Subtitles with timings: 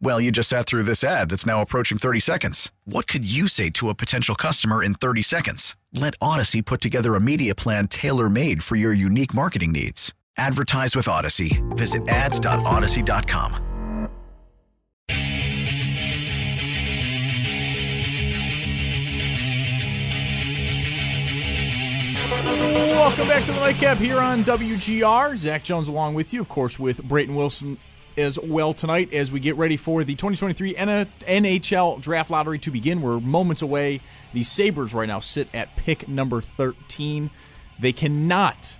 [0.00, 2.72] Well, you just sat through this ad that's now approaching 30 seconds.
[2.84, 5.76] What could you say to a potential customer in 30 seconds?
[5.92, 10.12] Let Audacy put together a media plan tailor made for your unique marketing needs.
[10.36, 11.62] Advertise with Audacy.
[11.76, 13.64] Visit ads.audacy.com.
[23.04, 25.36] Welcome back to the Nightcap here on WGR.
[25.36, 27.78] Zach Jones along with you, of course, with Brayton Wilson
[28.16, 33.02] as well tonight as we get ready for the 2023 NHL Draft Lottery to begin.
[33.02, 34.00] We're moments away.
[34.32, 37.30] The Sabres right now sit at pick number 13.
[37.78, 38.76] They cannot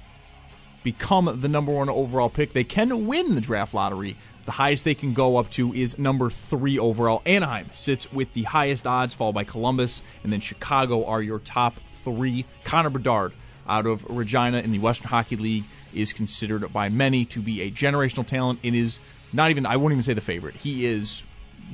[0.83, 2.53] become the number one overall pick.
[2.53, 4.17] They can win the draft lottery.
[4.45, 7.23] The highest they can go up to is number three overall.
[7.25, 11.77] Anaheim sits with the highest odds, followed by Columbus, and then Chicago are your top
[12.05, 12.45] three.
[12.63, 13.33] Connor Bedard
[13.67, 17.71] out of Regina in the Western Hockey League is considered by many to be a
[17.71, 18.59] generational talent.
[18.63, 18.99] It is
[19.35, 20.57] not even, I won't even say the favorite.
[20.57, 21.23] He is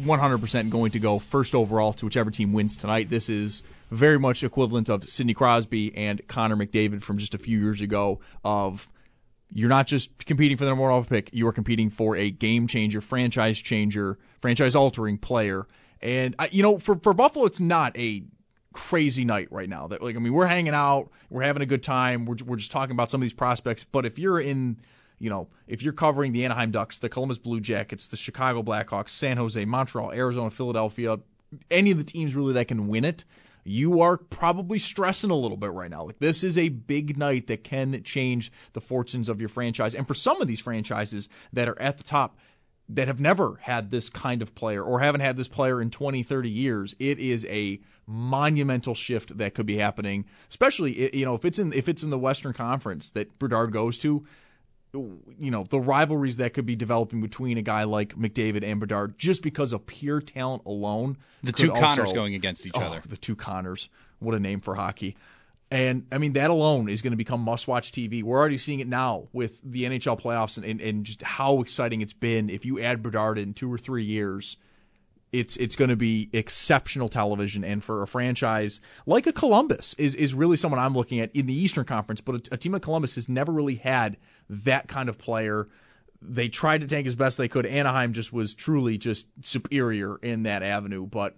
[0.00, 3.11] 100% going to go first overall to whichever team wins tonight.
[3.11, 7.58] This is very much equivalent of Sidney Crosby and Connor McDavid from just a few
[7.58, 8.88] years ago of
[9.53, 12.66] you're not just competing for the number one pick, you are competing for a game
[12.66, 15.66] changer, franchise changer, franchise altering player.
[16.00, 18.22] And uh, you know, for for Buffalo, it's not a
[18.72, 19.88] crazy night right now.
[19.88, 22.71] That like I mean, we're hanging out, we're having a good time, we're we're just
[22.71, 23.84] talking about some of these prospects.
[23.84, 24.78] But if you're in
[25.20, 29.10] you know, if you're covering the Anaheim Ducks, the Columbus Blue Jackets, the Chicago Blackhawks,
[29.10, 31.19] San Jose, Montreal, Arizona, Philadelphia,
[31.70, 33.25] any of the teams really that can win it,
[33.62, 36.04] you are probably stressing a little bit right now.
[36.04, 39.94] Like this is a big night that can change the fortunes of your franchise.
[39.94, 42.38] And for some of these franchises that are at the top
[42.88, 46.22] that have never had this kind of player or haven't had this player in 20,
[46.22, 50.25] 30 years, it is a monumental shift that could be happening.
[50.48, 53.98] Especially you know if it's in if it's in the Western Conference that Bedard goes
[53.98, 54.26] to,
[54.93, 59.19] you know the rivalries that could be developing between a guy like McDavid and Bedard
[59.19, 61.17] just because of pure talent alone.
[61.43, 63.03] The two also, Connors going against each oh, other.
[63.09, 63.89] The two Connors.
[64.19, 65.17] What a name for hockey.
[65.71, 68.23] And I mean that alone is going to become must-watch TV.
[68.23, 72.01] We're already seeing it now with the NHL playoffs and, and, and just how exciting
[72.01, 72.51] it's been.
[72.51, 74.57] If you add Bedard in two or three years,
[75.33, 77.62] it's it's going to be exceptional television.
[77.62, 81.47] And for a franchise like a Columbus is is really someone I'm looking at in
[81.47, 82.21] the Eastern Conference.
[82.21, 84.17] But a, a team like Columbus has never really had
[84.50, 85.69] that kind of player.
[86.21, 87.65] They tried to tank as best they could.
[87.65, 91.06] Anaheim just was truly just superior in that avenue.
[91.06, 91.37] But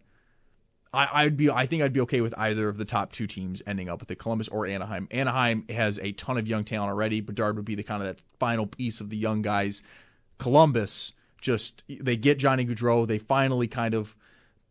[0.94, 3.62] I, would be I think I'd be okay with either of the top two teams
[3.66, 5.08] ending up with the Columbus or Anaheim.
[5.10, 7.20] Anaheim has a ton of young talent already.
[7.20, 9.82] Bedard would be the kind of that final piece of the young guys.
[10.38, 13.06] Columbus just they get Johnny Gaudreau.
[13.06, 14.14] They finally kind of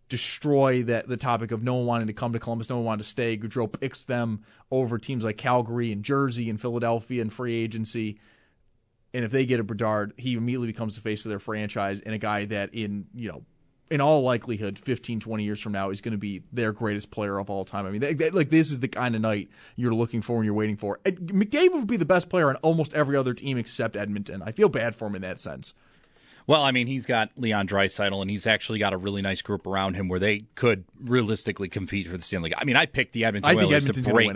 [0.09, 3.03] destroy that the topic of no one wanting to come to Columbus, no one wanted
[3.03, 3.37] to stay.
[3.37, 8.19] Gaudreau picks them over teams like Calgary and Jersey and Philadelphia and free agency.
[9.13, 12.15] And if they get a Bedard, he immediately becomes the face of their franchise and
[12.15, 13.43] a guy that in, you know,
[13.91, 17.37] in all likelihood 15 20 years from now is going to be their greatest player
[17.37, 17.85] of all time.
[17.85, 20.45] I mean, they, they, like this is the kind of night you're looking for and
[20.45, 20.99] you're waiting for.
[21.05, 24.41] and McDavid would be the best player on almost every other team except Edmonton.
[24.41, 25.73] I feel bad for him in that sense.
[26.47, 29.67] Well, I mean, he's got Leon Draisaitl, and he's actually got a really nice group
[29.67, 32.59] around him where they could realistically compete for the Stanley Cup.
[32.61, 34.33] I mean, I picked the Edmonton I Oilers to break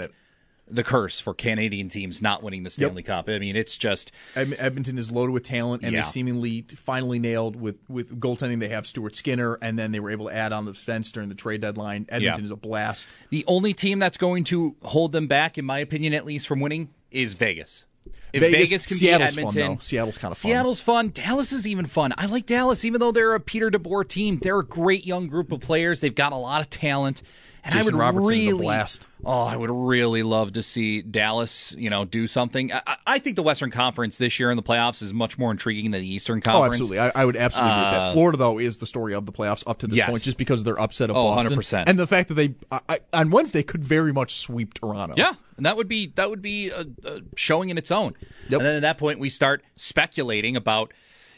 [0.68, 3.08] the curse for Canadian teams not winning the Stanley yep.
[3.08, 3.30] Cup.
[3.30, 6.02] I mean, it's just Edmonton is loaded with talent, and yeah.
[6.02, 8.60] they seemingly finally nailed with with goaltending.
[8.60, 11.30] They have Stuart Skinner, and then they were able to add on the defense during
[11.30, 12.08] the trade deadline.
[12.10, 12.46] Edmonton yeah.
[12.46, 13.08] is a blast.
[13.30, 16.60] The only team that's going to hold them back, in my opinion, at least from
[16.60, 17.86] winning, is Vegas.
[18.34, 20.52] If Vegas, Vegas can Seattle's beat Edmonton, fun, Seattle's kind of fun.
[20.52, 21.12] Seattle's fun.
[21.14, 22.14] Dallas is even fun.
[22.18, 24.40] I like Dallas, even though they're a Peter DeBoer team.
[24.40, 26.02] They're a great young group of players.
[26.02, 27.22] They've got a lot of talent.
[27.66, 29.08] And Jason I would Robertson's really, a blast.
[29.26, 32.72] Oh, I would really love to see Dallas, you know, do something.
[32.72, 35.90] I, I, think the Western Conference this year in the playoffs is much more intriguing
[35.90, 36.74] than the Eastern oh, Conference.
[36.74, 37.00] Oh, absolutely.
[37.00, 38.02] I, I would absolutely uh, agree with that.
[38.02, 40.12] Uh, Florida, though, is the story of the playoffs up to this yes.
[40.12, 41.86] point, just because of their upset of oh, Boston 100%.
[41.88, 45.16] and the fact that they I, on Wednesday could very much sweep Toronto.
[45.18, 48.14] Yeah, and that would be that would be a, a showing in its own.
[48.50, 48.60] Yep.
[48.60, 50.94] And then at that point, we start speculating about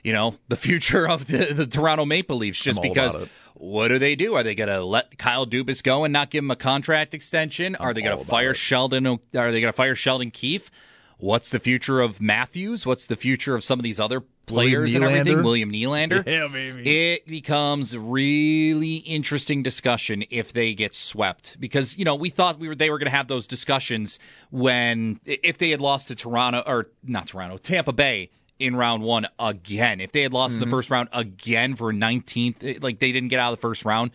[0.08, 3.18] you know the future of the, the Toronto Maple Leafs, just because
[3.56, 4.36] what do they do?
[4.36, 7.76] Are they going to let Kyle Dubas go and not give him a contract extension?
[7.76, 8.56] Are they going to fire it.
[8.56, 9.06] Sheldon?
[9.06, 9.20] Are
[9.52, 10.72] they going to fire Sheldon Keefe?
[11.18, 12.86] What's the future of Matthews?
[12.86, 15.44] What's the future of some of these other players and everything?
[15.44, 16.26] William Nylander.
[16.28, 16.90] Yeah, baby.
[16.90, 22.60] It becomes a really interesting discussion if they get swept because you know we thought
[22.60, 24.20] we were they were going to have those discussions
[24.52, 29.28] when if they had lost to Toronto or not Toronto Tampa Bay in round one
[29.40, 30.02] again.
[30.02, 30.56] If they had lost mm-hmm.
[30.56, 30.78] in the mm-hmm.
[30.78, 34.12] first round again for 19th, eh, like they didn't get out of the first round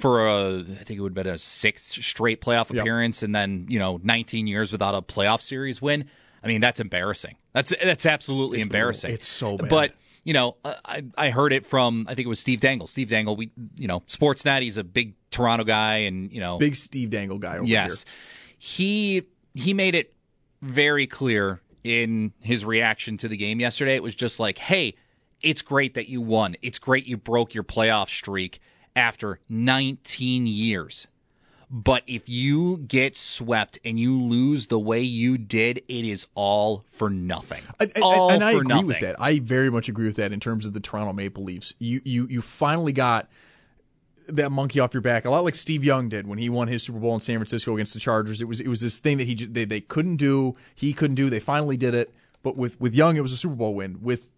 [0.00, 3.66] for a, I think it would have been a sixth straight playoff appearance, and then
[3.68, 6.06] you know 19 years without a playoff series win.
[6.42, 7.36] I mean, that's embarrassing.
[7.52, 9.08] That's that's absolutely it's embarrassing.
[9.08, 9.14] Brutal.
[9.16, 9.68] It's so bad.
[9.68, 9.94] But
[10.24, 12.86] you know, I I heard it from I think it was Steve Dangle.
[12.86, 14.62] Steve Dangle, we you know, Sportsnet.
[14.62, 17.60] He's a big Toronto guy, and you know, big Steve Dangle guy.
[17.62, 18.12] yes, here.
[18.58, 19.22] he
[19.54, 20.14] he made it
[20.62, 23.94] very clear in his reaction to the game yesterday.
[23.96, 24.94] It was just like, hey,
[25.42, 26.56] it's great that you won.
[26.62, 28.60] It's great you broke your playoff streak
[28.94, 31.06] after 19 years.
[31.72, 36.84] But if you get swept and you lose the way you did, it is all
[36.90, 37.62] for nothing.
[38.02, 38.86] all and I agree nothing.
[38.88, 39.20] with that.
[39.20, 41.72] I very much agree with that in terms of the Toronto Maple Leafs.
[41.78, 43.28] You you you finally got
[44.36, 46.82] that monkey off your back, a lot like Steve Young did when he won his
[46.82, 48.40] Super Bowl in San Francisco against the Chargers.
[48.40, 51.30] It was it was this thing that he they, they couldn't do, he couldn't do.
[51.30, 52.12] They finally did it,
[52.42, 53.98] but with with Young, it was a Super Bowl win.
[54.02, 54.32] With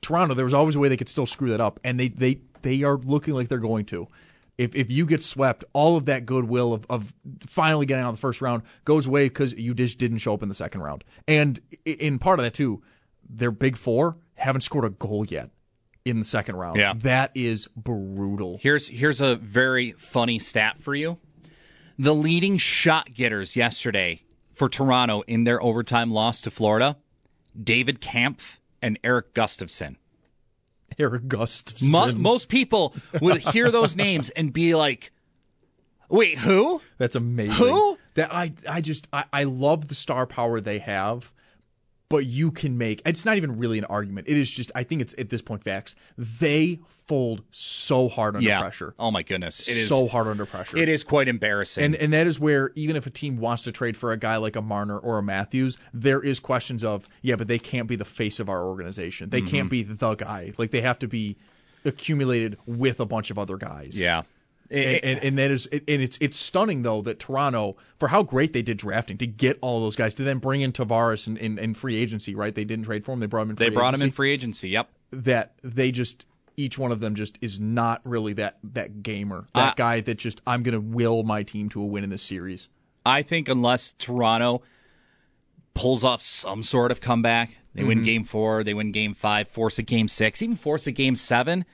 [0.00, 2.40] Toronto, there was always a way they could still screw that up, and they they
[2.62, 4.08] they are looking like they're going to.
[4.56, 7.12] If if you get swept, all of that goodwill of, of
[7.46, 10.42] finally getting out of the first round goes away because you just didn't show up
[10.42, 11.04] in the second round.
[11.26, 12.82] And in part of that too,
[13.28, 15.50] their big four haven't scored a goal yet
[16.04, 16.78] in the second round.
[16.78, 16.94] Yeah.
[16.96, 18.58] That is brutal.
[18.60, 21.18] Here's here's a very funny stat for you.
[21.98, 24.22] The leading shot getters yesterday
[24.52, 26.96] for Toronto in their overtime loss to Florida,
[27.60, 29.96] David Kampf and Erik Gustafsson.
[30.98, 31.90] Erik Gustafsson.
[31.90, 35.12] Mo- most people would hear those names and be like,
[36.08, 37.54] "Wait, who?" That's amazing.
[37.54, 37.98] Who?
[38.14, 41.32] That I I just I, I love the star power they have
[42.08, 44.28] but you can make it's not even really an argument.
[44.28, 45.94] It is just I think it's at this point facts.
[46.16, 48.60] They fold so hard under yeah.
[48.60, 48.94] pressure.
[48.98, 49.68] Oh my goodness.
[49.68, 50.76] It is so hard under pressure.
[50.76, 51.84] It is quite embarrassing.
[51.84, 54.36] And and that is where even if a team wants to trade for a guy
[54.36, 57.96] like a Marner or a Matthews, there is questions of, yeah, but they can't be
[57.96, 59.30] the face of our organization.
[59.30, 59.48] They mm-hmm.
[59.48, 60.52] can't be the guy.
[60.58, 61.36] Like they have to be
[61.84, 63.98] accumulated with a bunch of other guys.
[63.98, 64.22] Yeah.
[64.74, 68.52] And, and, and, that is and it's it's stunning though that Toronto for how great
[68.52, 71.58] they did drafting to get all those guys to then bring in Tavares in, in,
[71.58, 72.54] in free agency right?
[72.54, 73.20] They didn't trade for him.
[73.20, 74.02] They brought him in they brought agency.
[74.02, 74.90] him in free agency yep.
[75.12, 76.26] That they just
[76.56, 79.46] each one of them just is not really that that gamer.
[79.54, 82.22] That uh, guy that just I'm gonna will my team to a win in this
[82.22, 82.68] series.
[83.06, 84.62] I think unless Toronto
[85.74, 87.88] pulls off some sort of comeback they mm-hmm.
[87.88, 91.16] win game four they win game five force a game six even force a game
[91.16, 91.64] seven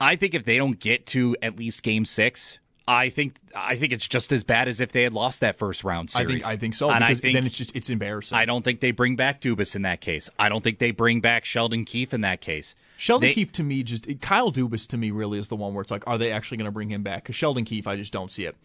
[0.00, 2.58] I think if they don't get to at least game six,
[2.88, 5.84] I think I think it's just as bad as if they had lost that first
[5.84, 6.26] round series.
[6.26, 6.90] I think I think so.
[6.90, 8.38] And because I think, then it's just it's embarrassing.
[8.38, 10.30] I don't think they bring back Dubas in that case.
[10.38, 12.74] I don't think they bring back Sheldon Keefe in that case.
[12.96, 15.82] Sheldon they, Keefe to me just Kyle Dubas to me really is the one where
[15.82, 17.24] it's like, are they actually going to bring him back?
[17.24, 18.56] Because Sheldon Keefe, I just don't see it.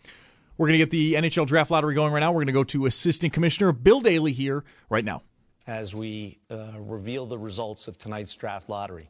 [0.57, 2.31] We're going to get the NHL draft lottery going right now.
[2.31, 5.23] We're going to go to Assistant Commissioner Bill Daly here right now.
[5.67, 9.09] As we uh, reveal the results of tonight's draft lottery.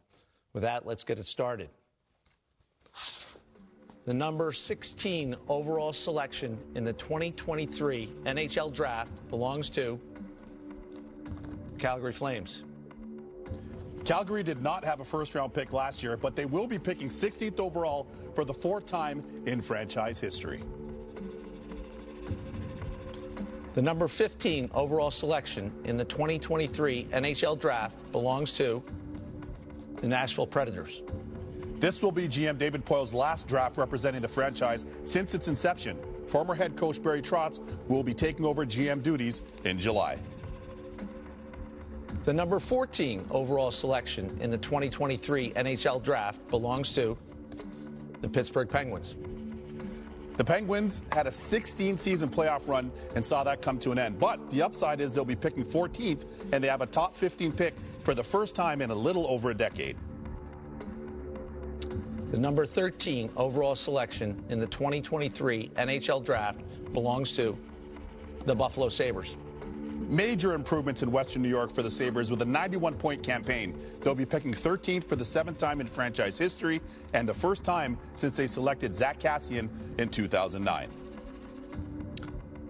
[0.53, 1.69] With that, let's get it started.
[4.05, 9.97] The number 16 overall selection in the 2023 NHL draft belongs to
[11.77, 12.63] Calgary Flames.
[14.03, 17.07] Calgary did not have a first round pick last year, but they will be picking
[17.07, 20.61] 16th overall for the fourth time in franchise history.
[23.73, 28.83] The number 15 overall selection in the 2023 NHL draft belongs to
[30.01, 31.01] the Nashville Predators.
[31.83, 35.97] This will be GM David Poile's last draft representing the franchise since its inception.
[36.27, 37.59] Former head coach Barry Trotz
[37.89, 40.17] will be taking over GM duties in July.
[42.23, 47.17] The number 14 overall selection in the 2023 NHL draft belongs to
[48.21, 49.17] the Pittsburgh Penguins.
[50.37, 54.21] The Penguins had a 16 season playoff run and saw that come to an end.
[54.21, 56.23] But the upside is they'll be picking 14th
[56.53, 57.73] and they have a top 15 pick
[58.05, 59.97] for the first time in a little over a decade.
[62.33, 66.61] The number 13 overall selection in the 2023 NHL Draft
[66.91, 67.55] belongs to
[68.47, 69.37] the Buffalo Sabres.
[70.09, 73.77] Major improvements in Western New York for the Sabres with a 91 point campaign.
[74.01, 76.81] They'll be picking 13th for the seventh time in franchise history
[77.13, 80.89] and the first time since they selected Zack Kassian in 2009.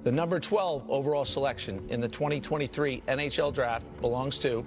[0.03, 4.65] The number 12 overall selection in the 2023 NHL Draft belongs to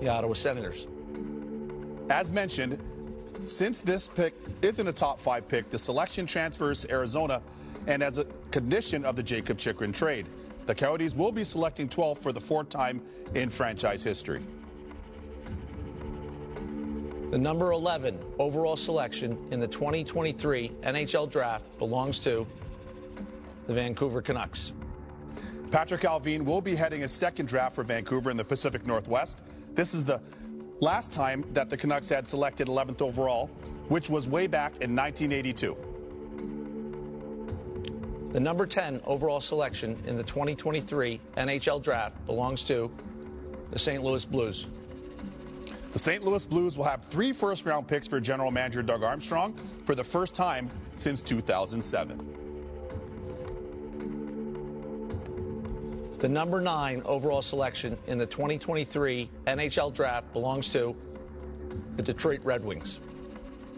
[0.00, 0.88] the Ottawa Senators.
[2.10, 2.78] As mentioned,
[3.44, 7.42] since this pick isn't a top five pick, the selection transfers to Arizona,
[7.86, 10.28] and as a condition of the Jakob Chychrun trade,
[10.66, 13.02] the Coyotes will be selecting 12 for the fourth time
[13.34, 14.42] in franchise history.
[17.30, 22.46] The number 11 overall selection in the 2023 NHL Draft belongs to
[23.66, 24.72] the Vancouver Canucks.
[25.70, 29.42] Patrik Allvin will be heading a second draft for Vancouver in the Pacific Northwest.
[29.74, 30.20] This is the
[30.80, 33.48] last time that the Canucks had selected 11th overall,
[33.88, 35.76] which was way back in 1982.
[38.32, 42.90] The number 10 overall selection in the 2023 NHL Draft belongs to
[43.70, 44.02] the St.
[44.02, 44.68] Louis Blues.
[45.92, 46.24] The St.
[46.24, 49.54] Louis Blues will have three first round picks for general manager Doug Armstrong
[49.84, 52.33] for the first time since 2007.
[56.24, 60.96] The number nine overall selection in the 2023 NHL Draft belongs to
[61.96, 63.00] the Detroit Red Wings.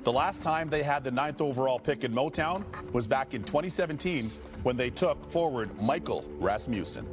[0.05, 4.31] The last time they had the ninth overall pick in Motown was back in 2017
[4.63, 7.09] when they took forward Michael Rasmussen.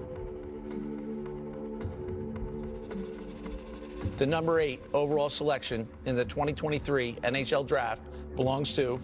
[4.17, 8.03] The number eight overall selection in the 2023 NHL Draft
[8.35, 9.01] belongs to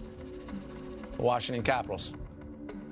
[1.16, 2.14] the Washington Capitals.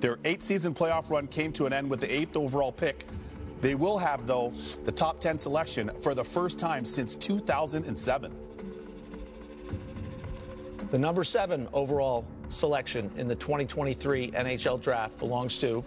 [0.01, 3.05] Their eight season playoff run came to an end with the eighth overall pick
[3.61, 4.53] they will have, though,
[4.85, 8.35] the top 10 selection for the first time since 2007.
[10.91, 15.83] The number seven overall selection in the 2023 NHL draft belongs to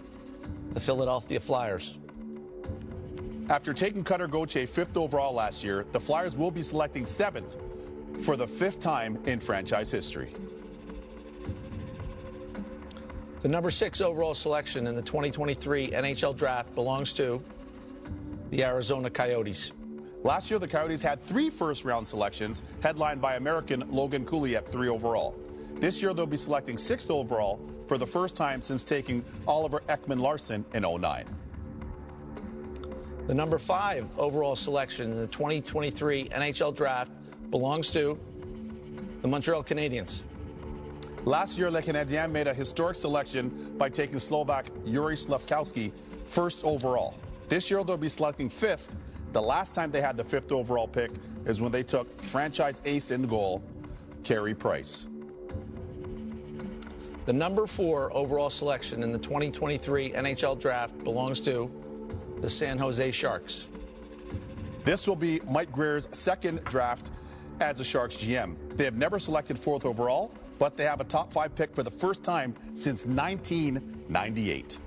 [0.71, 1.99] the Philadelphia Flyers.
[3.49, 7.57] After taking Cutter Gauthier fifth overall last year, the Flyers will be selecting seventh
[8.19, 10.33] for the fifth time in franchise history.
[13.41, 17.43] The number six overall selection in the 2023 NHL draft belongs to
[18.53, 19.71] the Arizona Coyotes.
[20.21, 24.71] Last year, the Coyotes had three first round selections, headlined by American Logan Cooley at
[24.71, 25.35] three overall.
[25.79, 30.63] This year, they'll be selecting sixth overall for the first time since taking Oliver Ekman-Larsson
[30.75, 31.25] in 09.
[33.25, 37.11] The number five overall selection in the 2023 NHL draft
[37.49, 38.19] belongs to
[39.23, 40.21] the Montreal Canadiens.
[41.25, 45.91] Last year, Le Canadiens made a historic selection by taking Slovak Juraj Slafkovsky
[46.27, 47.15] first overall.
[47.49, 48.95] This year, they'll be selecting fifth.
[49.31, 51.11] The last time they had the fifth overall pick
[51.45, 53.63] is when they took franchise ace in goal,
[54.23, 55.07] Carey Price.
[57.25, 61.71] The number four overall selection in the 2023 NHL draft belongs to
[62.41, 63.69] the San Jose Sharks.
[64.83, 67.11] This will be Mike Grier's second draft
[67.61, 68.55] as a Sharks GM.
[68.75, 71.91] They have never selected fourth overall, but they have a top five pick for the
[71.91, 74.79] first time since 1998.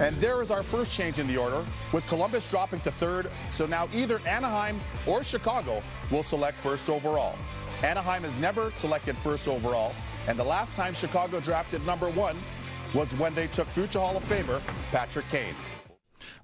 [0.00, 3.30] And there is our first change in the order, with Columbus dropping to third.
[3.50, 7.36] So now either Anaheim or Chicago will select first overall.
[7.82, 9.94] Anaheim has never selected first overall,
[10.26, 12.36] and the last time Chicago drafted number one
[12.94, 15.54] was when they took future Hall of Famer Patrick Kane.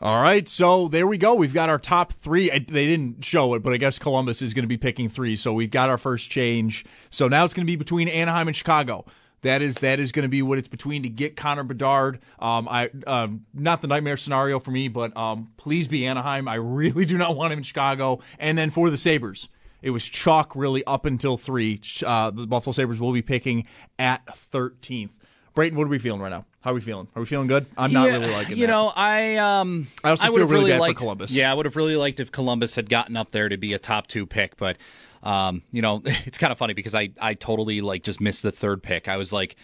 [0.00, 1.34] All right, so there we go.
[1.34, 2.50] We've got our top three.
[2.50, 5.36] They didn't show it, but I guess Columbus is going to be picking three.
[5.36, 6.84] So we've got our first change.
[7.08, 9.06] So now it's going to be between Anaheim and Chicago.
[9.42, 12.20] That is that is going to be what it's between to get Connor Bedard.
[12.38, 16.48] Um, I um, not the nightmare scenario for me, but um, please be Anaheim.
[16.48, 18.20] I really do not want him in Chicago.
[18.38, 19.48] And then for the Sabres,
[19.82, 21.80] it was chalk really up until three.
[22.04, 23.66] Uh, the Buffalo Sabres will be picking
[23.98, 25.18] at 13th.
[25.54, 26.44] Brayton, what are we feeling right now?
[26.60, 27.08] How are we feeling?
[27.14, 27.64] Are we feeling good?
[27.78, 28.58] I'm not yeah, really liking.
[28.58, 28.72] You that.
[28.72, 31.36] know, I um, I also I feel really, really bad liked, for Columbus.
[31.36, 33.78] Yeah, I would have really liked if Columbus had gotten up there to be a
[33.78, 34.76] top two pick, but
[35.22, 38.52] um, you know, it's kind of funny because I I totally like just missed the
[38.52, 39.08] third pick.
[39.08, 39.56] I was like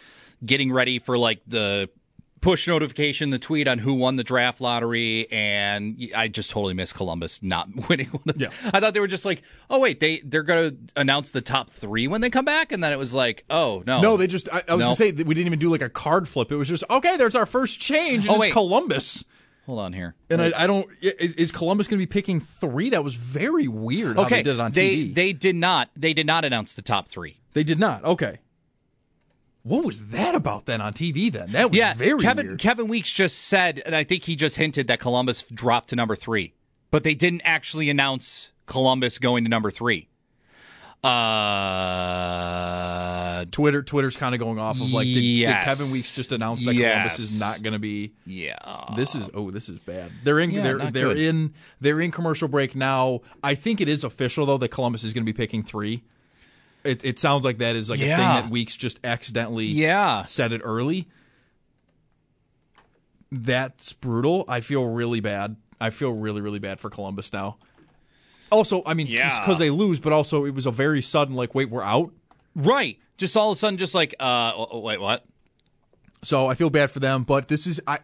[0.44, 1.88] getting ready for like the
[2.40, 6.94] push notification, the tweet on who won the draft lottery, and I just totally missed
[6.96, 8.10] Columbus not winning.
[8.34, 8.48] Yeah.
[8.72, 12.08] I thought they were just like, oh wait, they they're gonna announce the top three
[12.08, 14.48] when they come back, and then it was like, oh no, no, they just.
[14.52, 14.86] I, I was No.
[14.86, 16.50] gonna say that we didn't even do like a card flip.
[16.50, 17.16] It was just okay.
[17.16, 18.52] There's our first change, and Oh, it's wait.
[18.52, 19.22] Columbus.
[19.66, 20.14] Hold on here.
[20.28, 20.86] And I, I don't.
[21.00, 22.90] Is, is Columbus going to be picking three?
[22.90, 24.16] That was very weird.
[24.16, 25.14] How okay, they did it on they TV.
[25.14, 27.36] they did not they did not announce the top three.
[27.52, 28.02] They did not.
[28.04, 28.38] Okay.
[29.62, 31.30] What was that about then on TV?
[31.32, 32.58] Then that was Yeah, very Kevin weird.
[32.58, 36.16] Kevin Weeks just said, and I think he just hinted that Columbus dropped to number
[36.16, 36.54] three,
[36.90, 40.08] but they didn't actually announce Columbus going to number three.
[41.04, 41.08] Uh,
[43.52, 45.64] Twitter Twitter's kind of going off of like did, yes.
[45.64, 46.92] did Kevin Weeks just announce that yes.
[46.92, 48.56] Columbus is not going to be Yeah.
[48.96, 50.10] This is oh this is bad.
[50.24, 51.18] They're in yeah, they're they're good.
[51.18, 53.20] in they're in commercial break now.
[53.44, 56.02] I think it is official though that Columbus is going to be picking 3.
[56.82, 58.14] It it sounds like that is like yeah.
[58.14, 60.22] a thing that Weeks just accidentally yeah.
[60.24, 61.08] said it early.
[63.30, 64.44] That's brutal.
[64.48, 65.56] I feel really bad.
[65.80, 67.58] I feel really really bad for Columbus now
[68.52, 69.40] also, I mean, yeah.
[69.40, 72.12] because they lose, but also it was a very sudden, like, wait, we're out.
[72.54, 72.98] Right.
[73.16, 75.24] Just all of a sudden, just like, uh, wait, what?
[76.22, 77.98] So I feel bad for them, but this is I.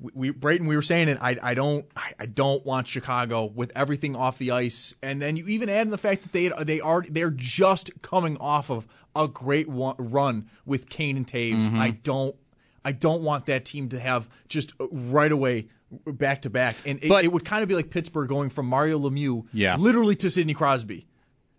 [0.00, 1.18] We, Brayton, we were saying it.
[1.20, 1.84] I, I don't,
[2.20, 5.90] I don't want Chicago with everything off the ice, and then you even add in
[5.90, 8.86] the fact that they, they are, they're just coming off of
[9.16, 11.62] a great run with Kane and Toews.
[11.62, 11.80] Mm-hmm.
[11.80, 12.36] I don't,
[12.84, 15.66] I don't want that team to have just right away
[16.06, 18.66] back to back, and it, but, it, would kind of be like Pittsburgh going from
[18.66, 19.74] Mario Lemieux, yeah.
[19.74, 21.07] literally to Sidney Crosby.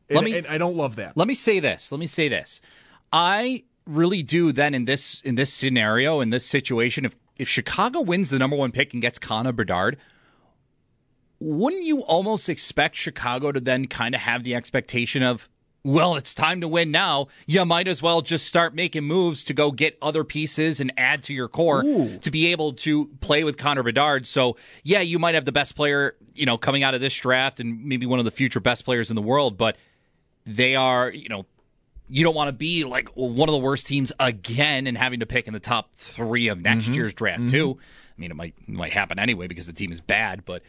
[0.10, 1.16] And, me, and I don't love that.
[1.16, 1.92] Let me say this.
[1.92, 2.62] Let me say this.
[3.12, 4.52] I really do.
[4.52, 8.56] Then in this in this scenario in this situation, if if Chicago wins the number
[8.56, 9.98] one pick and gets Connor Bedard,
[11.40, 15.50] wouldn't you almost expect Chicago to then kind of have the expectation of
[15.84, 17.28] well, it's time to win now.
[17.48, 21.24] You might as well just start making moves to go get other pieces and add
[21.24, 22.18] to your core Ooh.
[22.20, 24.28] to be able to play with Connor Bedard.
[24.28, 27.62] So, yeah, you might have the best player, you know, coming out of this draft
[27.62, 29.78] and maybe one of the future best players in the world, but
[30.50, 31.46] they are, you know,
[32.10, 35.26] you don't want to be like one of the worst teams again and having to
[35.26, 36.96] pick in the top three of next mm-hmm.
[36.96, 37.52] year's draft mm-hmm.
[37.52, 37.78] too.
[37.80, 40.64] I mean, it might it might happen anyway because the team is bad, but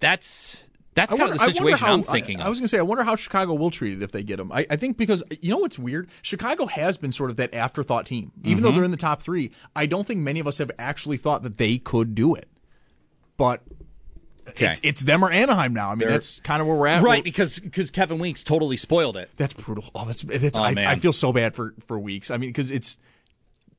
[0.00, 0.62] that's
[0.94, 2.40] that's kind wonder, of the situation how, I'm thinking.
[2.40, 4.22] I, I was going to say, I wonder how Chicago will treat it if they
[4.22, 4.52] get him.
[4.52, 8.06] I, I, think because you know what's weird, Chicago has been sort of that afterthought
[8.06, 8.64] team, even mm-hmm.
[8.64, 9.50] though they're in the top three.
[9.74, 12.48] I don't think many of us have actually thought that they could do it,
[13.38, 13.62] but.
[14.48, 14.66] Okay.
[14.66, 15.88] It's, it's them or Anaheim now.
[15.88, 17.02] I mean, they're, that's kind of where we're at.
[17.02, 19.30] Right, we're, because because Kevin Weeks totally spoiled it.
[19.36, 19.84] That's brutal.
[19.94, 20.58] Oh, that's that's.
[20.58, 22.30] Oh, I, I feel so bad for for Weeks.
[22.30, 22.98] I mean, because it's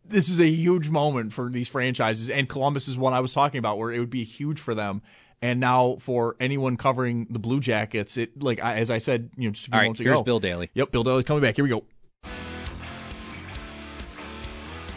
[0.06, 3.60] this is a huge moment for these franchises, and Columbus is one I was talking
[3.60, 5.02] about where it would be huge for them.
[5.42, 9.54] And now for anyone covering the Blue Jackets, it like as I said, you know,
[9.54, 10.24] just a few All right, moments here's ago.
[10.24, 10.72] Bill Daly.
[10.74, 11.56] Yep, Bill Daly coming back.
[11.56, 11.84] Here we go.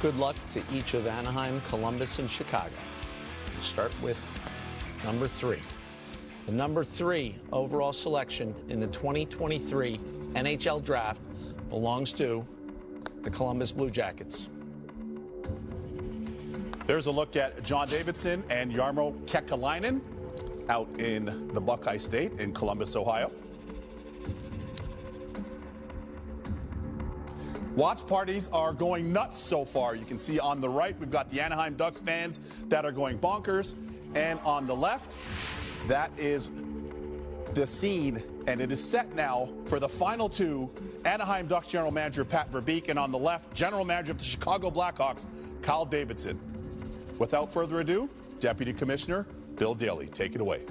[0.01, 2.73] Good luck to each of Anaheim, Columbus, and Chicago.
[3.53, 4.19] We'll start with
[5.05, 5.61] number three.
[6.47, 9.99] The number three overall selection in the 2023
[10.35, 11.23] NHL Draft
[11.69, 12.47] belongs to
[13.23, 14.49] the Columbus Blue Jackets.
[16.87, 20.01] There's a look at John Davidson and Jarmo Kekalainen
[20.69, 23.31] out in the Buckeye State in Columbus, Ohio.
[27.77, 29.95] Watch parties are going nuts so far.
[29.95, 33.19] You can see on the right, we've got the Anaheim Ducks fans that are going
[33.19, 33.75] bonkers.
[34.15, 35.17] And on the left,
[35.87, 36.51] that is
[37.55, 40.71] the scene, and it is set now for the final two.
[41.05, 44.71] Anaheim Ducks general manager Pat Verbeek, and on the left, general manager of the Chicago
[44.71, 45.27] Blackhawks,
[45.63, 46.39] Kyle Davidson.
[47.19, 50.63] Without further ado, Deputy Commissioner Bill Daly, take it away.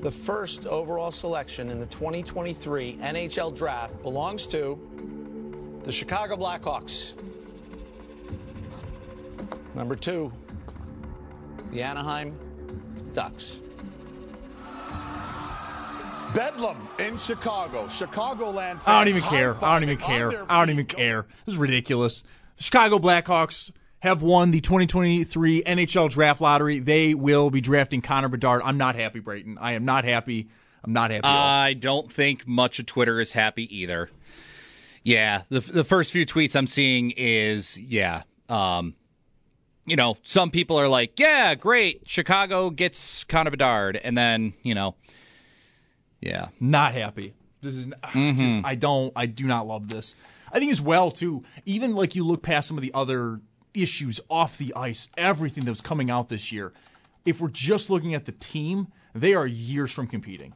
[0.00, 4.78] The first overall selection in the 2023 NHL Draft belongs to
[5.84, 7.14] the Chicago Blackhawks.
[9.74, 10.32] Number two,
[11.70, 12.38] the Anaheim
[13.12, 13.60] Ducks.
[16.34, 17.84] Bedlam in Chicago.
[17.86, 18.82] Chicagoland.
[18.86, 19.56] I don't even care.
[19.64, 20.44] I don't even care.
[20.48, 21.26] I don't even care.
[21.44, 22.22] This is ridiculous.
[22.56, 26.78] The Chicago Blackhawks have won the 2023 NHL Draft Lottery.
[26.78, 28.62] They will be drafting Connor Bedard.
[28.64, 29.58] I'm not happy, Brayton.
[29.58, 30.48] I am not happy.
[30.84, 31.26] I'm not happy.
[31.26, 34.08] I don't think much of Twitter is happy either.
[35.02, 38.94] Yeah, the the first few tweets I'm seeing is yeah, um,
[39.90, 44.74] you know, some people are like, yeah, great, Chicago gets Connor Bedard, and then you
[44.74, 44.94] know,
[46.20, 47.34] yeah, not happy.
[47.60, 48.38] This is mm-hmm.
[48.38, 50.14] just I don't I do not love this.
[50.52, 51.44] I think as well too.
[51.66, 53.40] Even like you look past some of the other
[53.74, 56.72] issues off the ice, everything that was coming out this year.
[57.26, 60.54] If we're just looking at the team, they are years from competing.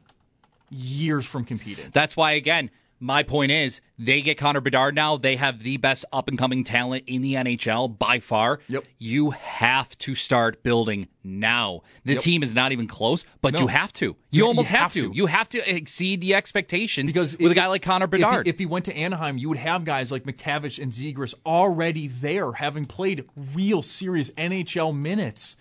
[0.69, 1.91] Years from competing.
[1.93, 5.17] That's why, again, my point is they get Connor Bedard now.
[5.17, 8.59] They have the best up and coming talent in the NHL by far.
[8.67, 8.85] Yep.
[8.97, 11.81] You have to start building now.
[12.05, 12.21] The yep.
[12.21, 13.59] team is not even close, but no.
[13.59, 14.15] you have to.
[14.31, 15.09] You yeah, almost you have, have to.
[15.09, 15.15] to.
[15.15, 18.41] You have to exceed the expectations because with if, a guy like Connor Bedard.
[18.41, 21.33] If he, if he, went to Anaheim, you would have guys like McTavish and Zegras
[21.45, 25.57] already there, having played real serious NHL minutes.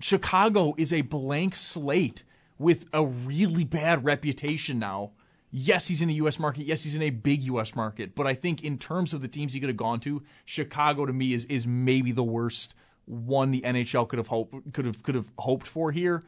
[0.00, 2.24] Chicago is a blank slate
[2.58, 5.12] with a really bad reputation now
[5.50, 6.38] yes, he's in the U.S.
[6.38, 6.64] market.
[6.64, 7.74] Yes, he's in a big U.S.
[7.74, 8.14] market.
[8.14, 11.12] But I think in terms of the teams he could have gone to, Chicago to
[11.12, 12.74] me is is maybe the worst
[13.06, 16.24] one the NHL could have hoped could have could have hoped for here.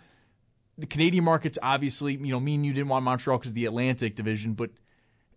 [0.79, 3.67] The Canadian markets, obviously, you know, me and you didn't want Montreal because of the
[3.67, 4.71] Atlantic division, but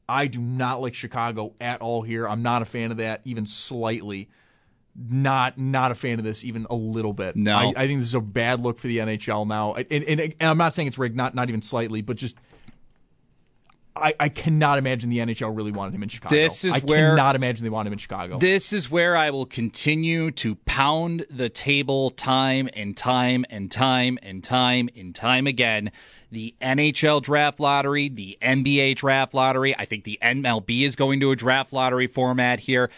[0.07, 2.27] I do not like Chicago at all here.
[2.27, 4.29] I'm not a fan of that, even slightly.
[4.97, 7.35] Not not a fan of this even a little bit.
[7.35, 9.73] No, I, I think this is a bad look for the NHL now.
[9.73, 12.37] And, and, and I'm not saying it's rigged, not not even slightly, but just
[13.97, 16.35] I, I cannot imagine the NHL really wanted him in Chicago.
[16.35, 18.37] This is I where, cannot imagine they want him in Chicago.
[18.37, 24.17] This is where I will continue to pound the table time and time and time
[24.21, 25.91] and time and time again.
[26.29, 29.77] The NHL draft lottery, the NBA draft lottery.
[29.77, 32.89] I think the MLB is going to a draft lottery format here.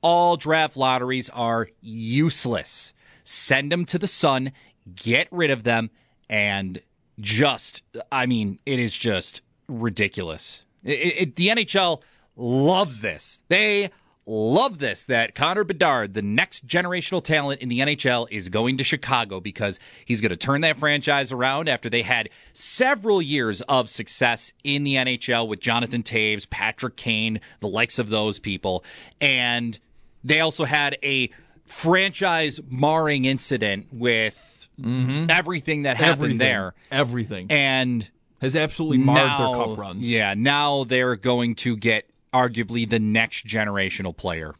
[0.00, 2.92] All draft lotteries are useless.
[3.22, 4.50] Send them to the sun,
[4.96, 5.90] get rid of them,
[6.28, 6.82] and
[7.20, 10.62] just, I mean, it is just ridiculous.
[10.84, 12.02] It, it, the NHL
[12.36, 13.40] loves this.
[13.48, 13.90] They
[14.26, 18.84] love this that Connor Bedard, the next generational talent in the NHL, is going to
[18.84, 23.88] Chicago because he's going to turn that franchise around after they had several years of
[23.88, 28.84] success in the NHL with Jonathan Toews, Patrick Kane, the likes of those people.
[29.20, 29.78] And
[30.24, 31.30] they also had a
[31.64, 35.30] franchise marring incident with mm-hmm.
[35.30, 36.74] everything that happened everything, there.
[36.90, 37.46] Everything.
[37.50, 38.08] And
[38.42, 40.10] has absolutely marred now, their cup runs.
[40.10, 44.54] Yeah, now they're going to get arguably the next generational player.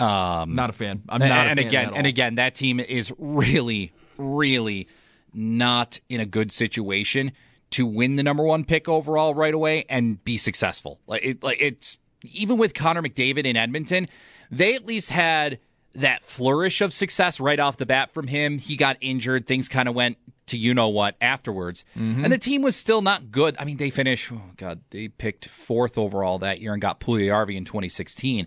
[0.00, 1.02] Um, not a fan.
[1.08, 1.46] I'm not.
[1.46, 4.88] And, again, and again, that team is really, really
[5.32, 7.32] not in a good situation
[7.70, 11.00] to win the number one pick overall right away and be successful.
[11.06, 14.08] Like, it, like it's even with Connor McDavid in Edmonton,
[14.50, 15.58] they at least had
[15.94, 18.58] that flourish of success right off the bat from him.
[18.58, 21.84] He got injured, things kind of went to you know what afterwards.
[21.96, 22.24] Mm-hmm.
[22.24, 23.56] And the team was still not good.
[23.58, 27.56] I mean, they finished, oh God, they picked fourth overall that year and got Puljujarvi
[27.56, 28.46] in 2016.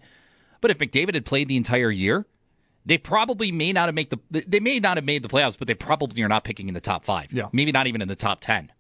[0.62, 2.26] But if McDavid had played the entire year,
[2.86, 5.68] they probably may not have made the they may not have made the playoffs, but
[5.68, 7.32] they probably are not picking in the top five.
[7.32, 7.48] Yeah.
[7.52, 8.72] Maybe not even in the top ten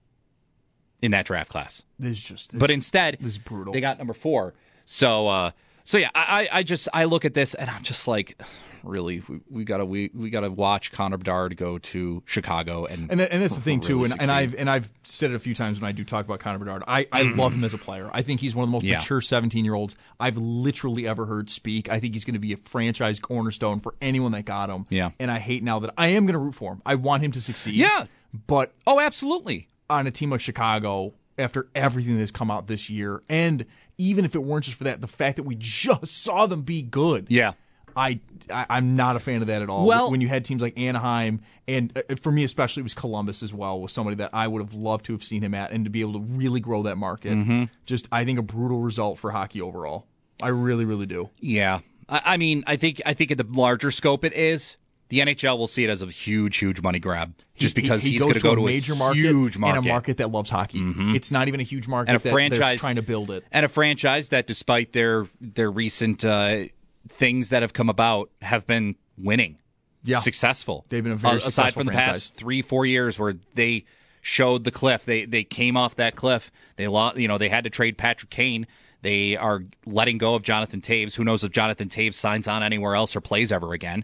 [1.02, 1.84] in that draft class.
[1.98, 3.74] This is just this, But instead this is brutal.
[3.74, 4.54] They got number four.
[4.86, 5.52] So uh
[5.84, 8.40] so yeah, I, I just I look at this and I'm just like,
[8.84, 13.22] really, we, we gotta we, we gotta watch Connor Bedard go to Chicago and and,
[13.22, 14.04] and that's the thing really too.
[14.06, 16.40] And, and, I've and I've said it a few times when I do talk about
[16.40, 16.84] Connor Bedard.
[16.88, 17.40] I, I mm-hmm.
[17.40, 18.10] love him as a player.
[18.14, 18.98] I think he's one of the most yeah.
[18.98, 21.90] mature 17 year olds I've literally ever heard speak.
[21.90, 24.86] I think he's going to be a franchise cornerstone for anyone that got him.
[24.90, 25.12] Yeah.
[25.20, 26.82] And I hate now that I am going to root for him.
[26.86, 27.76] I want him to succeed.
[27.76, 28.06] Yeah.
[28.48, 29.68] But oh, absolutely.
[29.90, 33.66] On a team like Chicago, after everything that's come out this year, and
[33.98, 36.82] even if it weren't just for that, the fact that we just saw them be
[36.82, 37.28] good.
[37.30, 37.54] Yeah.
[37.96, 38.20] I,
[38.52, 39.86] I am not a fan of that at all.
[39.86, 43.44] Well, when you had teams like Anaheim and uh, for me especially it was Columbus
[43.44, 45.86] as well was somebody that I would have loved to have seen him at and
[45.86, 47.34] to be able to really grow that market.
[47.34, 47.66] Mm-hmm.
[47.86, 50.08] Just I think a brutal result for hockey overall.
[50.42, 51.30] I really really do.
[51.40, 51.80] Yeah.
[52.08, 54.78] I, I mean, I think I think at the larger scope it is
[55.10, 58.10] the NHL will see it as a huge, huge money grab just he, because he,
[58.10, 60.32] he he's going to go to a major market, huge market and a market that
[60.32, 60.80] loves hockey.
[60.80, 61.16] Mm-hmm.
[61.16, 63.70] It's not even a huge market and a franchise trying to build it, and a
[63.70, 66.66] franchise that, despite their their recent uh,
[67.10, 69.58] things that have come about, have been winning,
[70.04, 70.86] yeah, successful.
[70.90, 72.06] They've been a very uh, aside from franchise.
[72.06, 73.86] the past three, four years where they
[74.22, 75.06] showed the cliff.
[75.06, 76.52] They they came off that cliff.
[76.78, 77.18] They lost.
[77.18, 78.68] You know, they had to trade Patrick Kane.
[79.02, 81.16] They are letting go of Jonathan Toews.
[81.16, 84.04] Who knows if Jonathan Toews signs on anywhere else or plays ever again?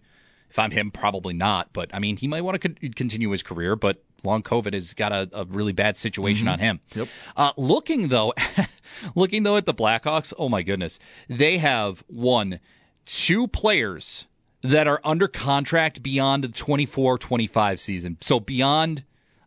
[0.50, 1.74] If I'm him, probably not.
[1.74, 3.76] But I mean, he might want to co- continue his career.
[3.76, 6.54] But long COVID has got a, a really bad situation mm-hmm.
[6.54, 6.80] on him.
[6.96, 7.08] Yep.
[7.36, 8.34] Uh, looking though,
[9.16, 12.60] looking though at the Blackhawks, oh my goodness, they have one,
[13.06, 14.26] two players
[14.62, 18.18] that are under contract beyond the 24-25 season.
[18.22, 19.04] So beyond,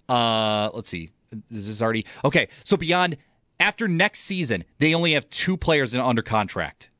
[0.08, 1.10] uh, let's see,
[1.50, 2.48] this is already okay.
[2.64, 3.16] So beyond
[3.60, 6.90] after next season, they only have two players in under contract.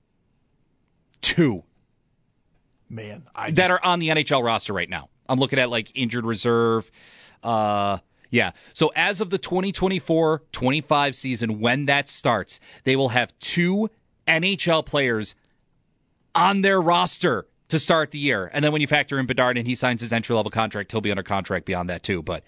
[1.21, 1.65] Two
[2.89, 5.09] man, I that are on the NHL roster right now.
[5.29, 6.91] I'm looking at like injured reserve.
[7.43, 7.99] Uh,
[8.31, 8.53] yeah.
[8.75, 13.91] So as of the 2024-25 season, when that starts, they will have two
[14.27, 15.35] NHL players
[16.39, 18.51] on their roster to start the year.
[18.53, 21.01] And then when you factor in Bedard and he signs his entry level contract, he'll
[21.01, 22.23] be under contract beyond that too.
[22.23, 22.45] But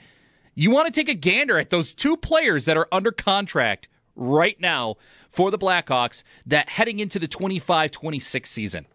[0.55, 4.59] you want to take a gander at those two players that are under contract right
[4.61, 4.96] now
[5.31, 8.87] for the Blackhawks that heading into the 25-26 season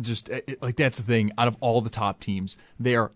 [0.00, 1.32] just like that's the thing.
[1.38, 3.10] Out of all the top teams, they are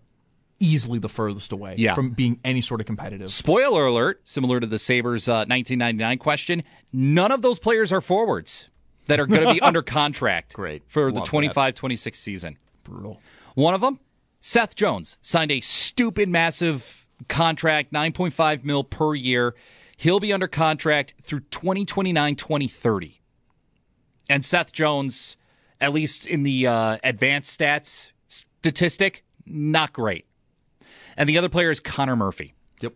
[0.59, 1.93] easily the furthest away yeah.
[1.93, 3.31] from being any sort of competitive.
[3.31, 8.69] Spoiler alert: similar to the Sabres uh, 1999 question, none of those players are forwards
[9.05, 10.53] that are going to be under contract.
[10.53, 12.57] Great for Love the 25-26 season.
[12.83, 13.19] Brutal.
[13.55, 13.99] One of them,
[14.41, 19.55] Seth Jones, signed a stupid, massive contract, 9.5 mil per year.
[19.97, 23.21] He'll be under contract through 2029, 2030.
[24.29, 25.37] And Seth Jones
[25.81, 30.25] at least in the uh, advanced stats statistic, not great.
[31.17, 32.53] And the other player is Connor Murphy.
[32.81, 32.93] Yep.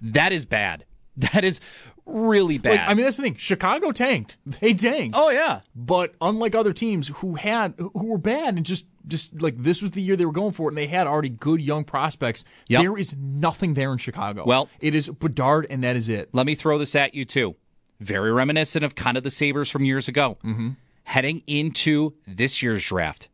[0.00, 0.84] That is bad.
[1.32, 1.60] That is
[2.06, 2.70] really bad.
[2.70, 3.34] Like, I mean, that's the thing.
[3.36, 4.36] Chicago tanked.
[4.60, 5.16] They tanked.
[5.16, 5.60] Oh yeah.
[5.74, 9.90] But unlike other teams who had who were bad and just just like this was
[9.92, 12.44] the year they were going for it, and they had already good young prospects.
[12.68, 12.82] Yep.
[12.82, 14.44] There is nothing there in Chicago.
[14.46, 16.30] Well, it is Bedard, and that is it.
[16.32, 17.56] Let me throw this at you too.
[18.00, 20.38] Very reminiscent of kind of the Sabres from years ago.
[20.44, 20.70] Mm-hmm.
[21.04, 23.28] Heading into this year's draft,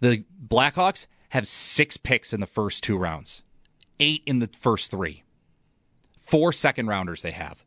[0.00, 3.42] the Blackhawks have six picks in the first two rounds,
[4.00, 5.22] eight in the first three,
[6.18, 7.64] four second rounders they have.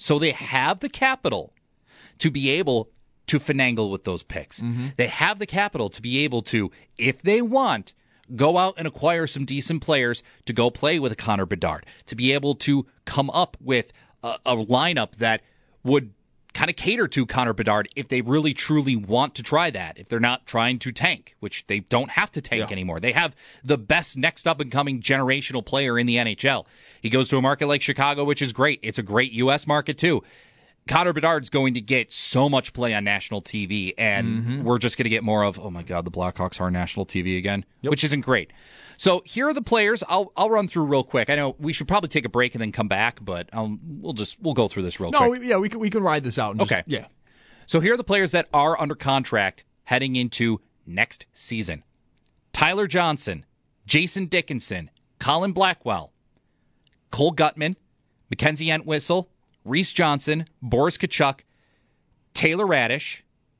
[0.00, 1.52] So they have the capital
[2.18, 2.90] to be able
[3.26, 4.60] to finagle with those picks.
[4.60, 4.88] Mm-hmm.
[4.96, 7.92] They have the capital to be able to, if they want,
[8.34, 12.16] go out and acquire some decent players to go play with a Connor Bedard, to
[12.16, 15.42] be able to come up with a, a lineup that
[15.84, 16.14] would
[16.52, 19.98] kind of cater to Connor Bedard if they really truly want to try that.
[19.98, 22.72] If they're not trying to tank, which they don't have to tank yeah.
[22.72, 23.00] anymore.
[23.00, 23.34] They have
[23.64, 26.66] the best next up and coming generational player in the NHL.
[27.00, 28.80] He goes to a market like Chicago, which is great.
[28.82, 29.66] It's a great U.S.
[29.66, 30.22] market too.
[30.88, 34.62] Connor Bedard's going to get so much play on national TV, and mm-hmm.
[34.64, 37.38] we're just going to get more of, oh my God, the Blackhawks are national TV
[37.38, 37.90] again, yep.
[37.90, 38.52] which isn't great.
[38.96, 40.02] So here are the players.
[40.08, 41.30] I'll I'll run through real quick.
[41.30, 44.12] I know we should probably take a break and then come back, but um, we'll
[44.12, 45.40] just we'll go through this real no, quick.
[45.40, 46.58] No, yeah, we can we can ride this out.
[46.58, 47.06] Just, okay, yeah.
[47.66, 51.82] So here are the players that are under contract heading into next season:
[52.52, 53.46] Tyler Johnson,
[53.86, 56.12] Jason Dickinson, Colin Blackwell,
[57.10, 57.76] Cole Guttman,
[58.28, 59.30] Mackenzie Entwistle,
[59.64, 61.40] Reese Johnson, Boris Katchouk,
[62.34, 63.18] Taylor Raddysh,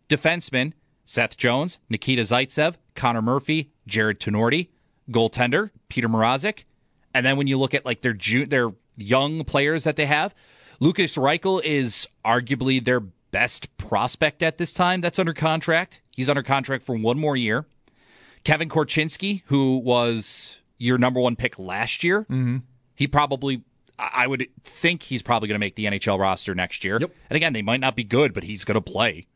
[0.08, 0.72] defenseman
[1.06, 4.68] Seth Jones, Nikita Zaitsev, Connor Murphy, Jarred Tinordi,
[5.10, 6.64] goaltender Peter Mrazek,
[7.12, 10.34] and then when you look at like their ju- their young players that they have,
[10.78, 15.00] Lukas Reichel is arguably their best prospect at this time.
[15.00, 16.00] That's under contract.
[16.14, 17.66] He's under contract for one more year.
[18.44, 22.58] Kevin Korchinski, who was your number one pick last year, mm-hmm.
[22.94, 23.62] he probably
[24.00, 26.98] I would think he's probably going to make the NHL roster next year.
[27.00, 27.10] Yep.
[27.28, 29.26] And again, they might not be good, but he's going to play.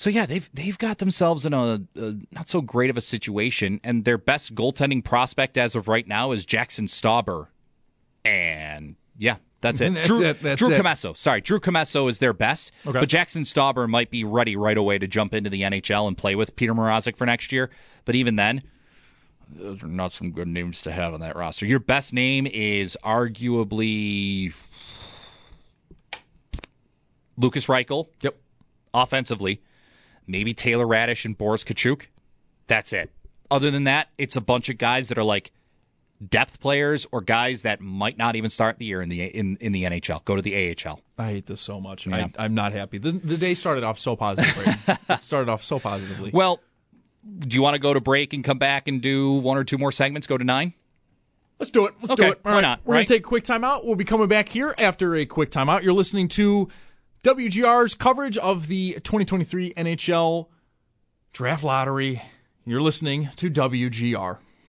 [0.00, 3.80] So yeah, they've they've got themselves in a, a, not so great of a situation,
[3.84, 7.48] and their best goaltending prospect as of right now is Jackson Stauber,
[8.24, 9.92] and yeah, that's it.
[9.92, 10.40] that's Drew, it.
[10.40, 10.80] That's Drew it.
[10.80, 11.14] Commesso.
[11.14, 13.00] Sorry, Drew Commesso is their best, okay.
[13.00, 16.34] but Jackson Stauber might be ready right away to jump into the NHL and play
[16.34, 17.68] with Peter Mrazek for next year.
[18.06, 18.62] But even then,
[19.52, 21.66] those are not some good names to have on that roster.
[21.66, 24.52] Your best name is arguably
[27.36, 28.06] Lukas Reichel.
[28.22, 28.36] Yep.
[28.92, 29.62] Offensively,
[30.26, 32.06] maybe Taylor Raddysh and Boris Katchouk.
[32.66, 33.10] That's it.
[33.50, 35.52] Other than that, it's a bunch of guys that are like
[36.28, 39.72] depth players or guys that might not even start the year in the in, in
[39.72, 40.24] the NHL.
[40.24, 41.00] Go to the AHL.
[41.18, 42.06] I hate this so much.
[42.06, 42.28] Yeah.
[42.38, 42.98] I, am not happy.
[42.98, 44.74] The, the, day started off so positively.
[45.08, 46.30] it started off so positively.
[46.32, 46.60] Well,
[47.38, 49.78] do you want to go to break and come back and do one or two
[49.78, 50.26] more segments?
[50.26, 50.74] Go to nine.
[51.58, 51.94] Let's do it.
[52.00, 52.24] Let's okay.
[52.24, 52.40] do it.
[52.44, 52.62] All Why right.
[52.62, 52.80] not?
[52.84, 53.06] We're right?
[53.06, 53.84] gonna take a quick timeout.
[53.84, 55.82] We'll be coming back here after a quick timeout.
[55.82, 56.68] You're listening to
[57.22, 60.46] WGR's coverage of the 2023 NHL
[61.34, 62.22] Draft Lottery.
[62.64, 64.38] You're listening to WGR.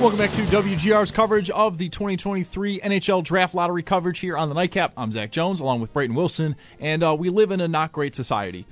[0.00, 4.54] Welcome back to WGR's coverage of the 2023 NHL Draft Lottery coverage here on the
[4.54, 4.94] Nightcap.
[4.96, 8.14] I'm Zach Jones, along with Brayton Wilson, and uh, we live in a not great
[8.14, 8.64] society.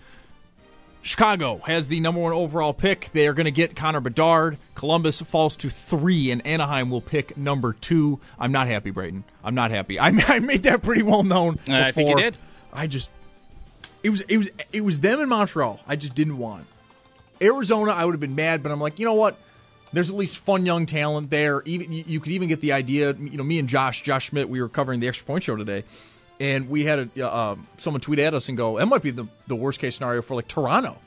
[1.02, 3.10] Chicago has the number one overall pick.
[3.12, 4.56] They are going to get Connor Bedard.
[4.74, 8.20] Columbus falls to three, and Anaheim will pick number two.
[8.38, 9.24] I'm not happy, Brayton.
[9.44, 9.98] I'm not happy.
[10.00, 11.56] I, I made that pretty well known.
[11.56, 11.74] Before.
[11.74, 12.38] I think you did.
[12.72, 13.10] I just,
[14.02, 15.78] it was, it was, it was them in Montreal.
[15.86, 16.64] I just didn't want.
[17.42, 19.38] Arizona, I would have been mad, but I'm like, you know what?
[19.92, 21.62] There's at least fun young talent there.
[21.64, 23.14] Even you could even get the idea.
[23.14, 25.84] You know, me and Josh, Josh Schmidt, we were covering the extra point show today,
[26.40, 29.26] and we had a uh, someone tweet at us and go, "That might be the
[29.46, 30.98] the worst case scenario for like Toronto."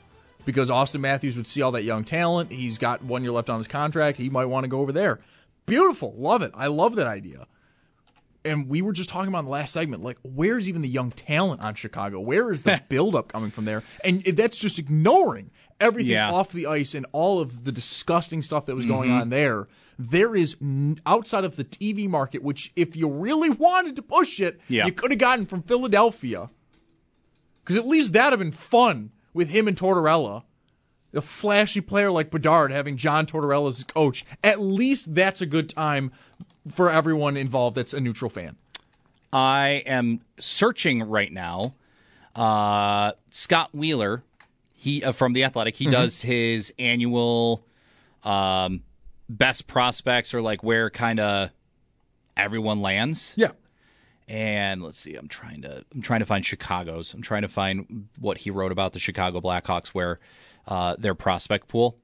[0.44, 2.50] Because Auston Matthews would see all that young talent.
[2.50, 4.18] He's got one year left on his contract.
[4.18, 5.20] He might want to go over there.
[5.66, 6.14] Beautiful.
[6.18, 6.50] Love it.
[6.54, 7.46] I love that idea
[8.44, 11.10] and we were just talking about in the last segment, like where's even the young
[11.10, 12.20] talent on Chicago?
[12.20, 13.82] Where is the buildup coming from there?
[14.04, 15.50] And that's just ignoring
[15.82, 16.30] everything yeah.
[16.30, 19.20] off the ice and all of the disgusting stuff that was going mm-hmm.
[19.22, 19.68] on there.
[19.98, 20.56] There is
[21.04, 24.86] outside of the TV market, which if you really wanted to push it, yeah.
[24.86, 26.48] you could have gotten from Philadelphia,
[27.62, 30.44] because at least that'd have been fun with him and Tortorella.
[31.14, 35.68] A flashy player like Bedard having John Tortorella as coach, at least that's a good
[35.68, 36.10] time
[36.70, 38.56] for everyone involved that's a neutral fan?
[39.32, 41.74] I am searching right now.
[42.34, 44.22] Uh, Scott Wheeler,
[44.82, 45.92] he uh, from the Athletic, he mm-hmm.
[45.92, 47.64] does his annual
[48.24, 48.82] um,
[49.28, 51.50] best prospects or like where kind of
[52.36, 53.32] everyone lands.
[53.36, 53.52] Yeah.
[54.26, 57.14] And let's see, I'm trying to I'm trying to find Chicago's.
[57.14, 60.18] I'm trying to find what he wrote about the Chicago Blackhawks, where
[60.66, 61.96] uh, their prospect pool.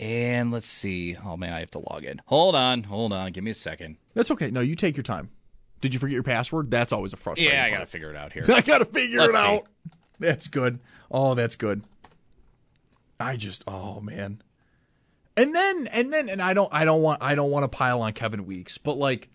[0.00, 1.18] And let's see.
[1.22, 2.22] Oh man, I have to log in.
[2.26, 3.32] Hold on, hold on.
[3.32, 3.98] Give me a second.
[4.14, 4.50] That's okay.
[4.50, 5.28] No, you take your time.
[5.82, 6.70] Did you forget your password?
[6.70, 7.54] That's always a frustrating.
[7.54, 8.44] Yeah, I got to figure it out here.
[8.48, 9.66] I got to figure let's it out.
[10.18, 10.80] That's good.
[11.10, 11.82] Oh, that's good.
[13.20, 14.42] I just, oh man.
[15.36, 18.02] And then, and then, and I don't, I don't want, I don't want to pile
[18.02, 19.28] on Kevin Weeks, but like,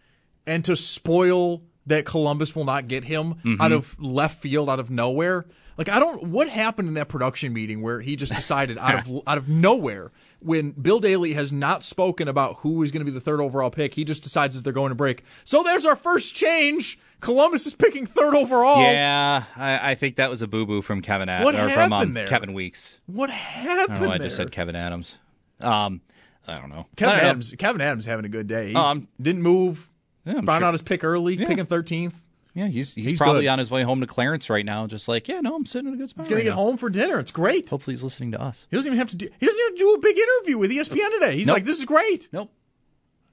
[0.46, 3.62] and to spoil that Columbus will not get him mm-hmm.
[3.62, 5.46] out of left field, out of nowhere.
[5.78, 9.22] Like I don't what happened in that production meeting where he just decided out of
[9.28, 10.12] out of nowhere
[10.44, 13.70] when Bill Daly has not spoken about who is going to be the third overall
[13.70, 15.24] pick, he just decides that they're going to break.
[15.44, 17.00] So there's our first change.
[17.24, 18.82] Columbus is picking third overall.
[18.82, 21.46] Yeah, I, I think that was a boo boo from Kevyn Adams.
[21.46, 22.28] What happened from, um, there?
[22.28, 22.96] Kevin Weeks.
[23.06, 23.98] What happened?
[23.98, 25.16] I, know, I just said Kevyn Adams.
[25.62, 26.02] Um,
[26.46, 26.86] I don't know.
[26.98, 27.52] Kevin don't Adams.
[27.54, 27.58] Know.
[27.58, 28.70] Kevyn Adams having a good day.
[28.70, 29.90] He um, didn't move.
[30.26, 30.64] Yeah, found sure.
[30.66, 31.48] out his pick early, yeah.
[31.48, 32.22] picking thirteenth.
[32.54, 33.50] Yeah, he's he's, he's probably good.
[33.50, 35.94] on his way home to Clarence right now, just like, yeah, no, I'm sitting in
[35.94, 36.26] a good spot.
[36.26, 36.56] He's gonna right get now.
[36.58, 37.20] home for dinner.
[37.20, 37.70] It's great.
[37.70, 38.68] Hopefully, he's listening to us.
[38.70, 39.30] He doesn't even have to do.
[39.40, 41.38] He doesn't even do a big interview with ESPN today.
[41.38, 41.56] He's nope.
[41.56, 42.28] like, this is great.
[42.34, 42.52] Nope,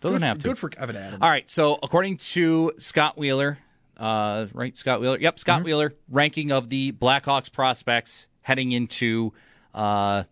[0.00, 0.48] doesn't good have for, to.
[0.48, 1.18] Good for Kevyn Adams.
[1.20, 3.58] All right, so according to Scott Wheeler,
[4.00, 5.18] uh, right, Scott Wheeler.
[5.18, 5.66] Yep, Scott mm-hmm.
[5.66, 9.32] Wheeler ranking of the Blackhawks prospects heading into.
[9.74, 10.24] Uh,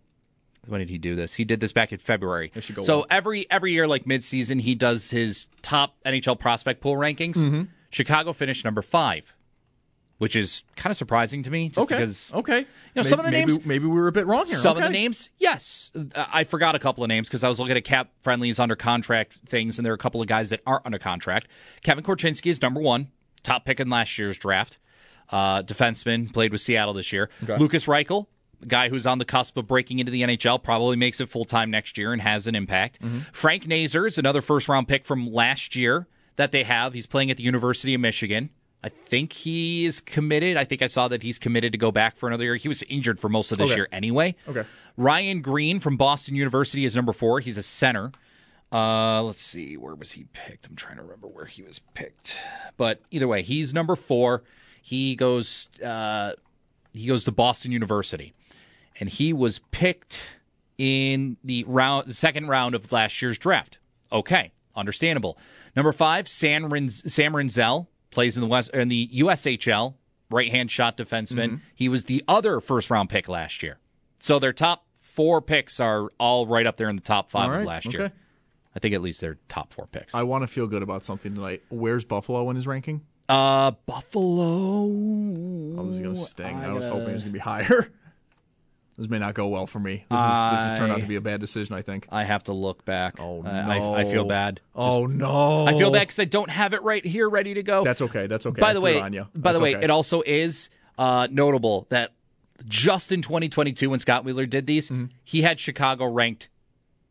[0.66, 1.34] when did he do this?
[1.34, 2.52] He did this back in February.
[2.82, 7.36] so every every year, like midseason, he does his top NHL prospect pool rankings.
[7.36, 7.62] Mm-hmm.
[7.90, 9.34] Chicago finished number five
[10.18, 11.68] which is kind of surprising to me.
[11.68, 11.94] Just okay.
[11.94, 12.58] Because, okay.
[12.58, 13.56] You know, maybe, some of the names.
[13.58, 14.58] Maybe, maybe we were a bit wrong here.
[14.58, 14.86] Some okay.
[14.86, 15.90] of the names, yes.
[16.14, 19.38] I forgot a couple of names because I was looking at cap friendlies under contract
[19.46, 21.48] things, and there are a couple of guys that aren't under contract.
[21.82, 23.08] Kevin Korchinski is number one,
[23.42, 24.78] top pick in last year's draft.
[25.30, 27.28] Uh, defenseman, played with Seattle this year.
[27.44, 27.58] Okay.
[27.58, 28.26] Lukas Reichel,
[28.66, 31.70] guy who's on the cusp of breaking into the NHL, probably makes it full time
[31.70, 33.00] next year and has an impact.
[33.02, 33.20] Mm-hmm.
[33.32, 36.94] Frank Nazar is another first round pick from last year that they have.
[36.94, 38.50] He's playing at the University of Michigan.
[38.82, 40.56] I think he is committed.
[40.56, 42.56] I think I saw that he's committed to go back for another year.
[42.56, 43.76] He was injured for most of this okay.
[43.76, 44.36] year anyway.
[44.46, 44.64] Okay.
[44.96, 47.40] Ryan Greene from Boston University is number four.
[47.40, 48.12] He's a center.
[48.70, 50.66] Uh, let's see, where was he picked?
[50.66, 52.38] I'm trying to remember where he was picked.
[52.76, 54.42] But either way, he's number four.
[54.82, 55.68] He goes.
[55.82, 56.32] Uh,
[56.92, 58.34] he goes to Boston University,
[58.98, 60.28] and he was picked
[60.76, 63.78] in the round, the second round of last year's draft.
[64.12, 65.38] Okay, understandable.
[65.76, 69.94] Number five, Sam, Rinz, Sam Rinzel plays in the West in the USHL,
[70.30, 71.46] right hand shot defenseman.
[71.46, 71.56] Mm-hmm.
[71.74, 73.78] He was the other first round pick last year.
[74.18, 77.60] So their top four picks are all right up there in the top five right,
[77.60, 77.98] of last okay.
[77.98, 78.12] year.
[78.78, 80.14] I think at least they're top four picks.
[80.14, 81.64] I want to feel good about something tonight.
[81.68, 83.00] Where's Buffalo in his ranking?
[83.28, 84.84] Uh, Buffalo.
[84.84, 86.58] Oh, this is gonna sting.
[86.58, 87.90] I, I was hoping it was gonna be higher.
[88.96, 90.04] This may not go well for me.
[90.10, 91.76] This, is, this has turned out to be a bad decision.
[91.76, 92.08] I think.
[92.10, 93.20] I have to look back.
[93.20, 93.94] Oh no!
[93.94, 94.60] I, I feel bad.
[94.74, 95.68] Oh Just, no!
[95.68, 97.84] I feel bad because I don't have it right here, ready to go.
[97.84, 98.26] That's okay.
[98.26, 98.60] That's okay.
[98.60, 99.00] By the way,
[99.36, 99.84] by the way, okay.
[99.84, 102.10] it also is uh, notable that
[102.66, 105.12] just in 2022, when Scott Wheeler did these, mm-hmm.
[105.22, 106.48] he had Chicago ranked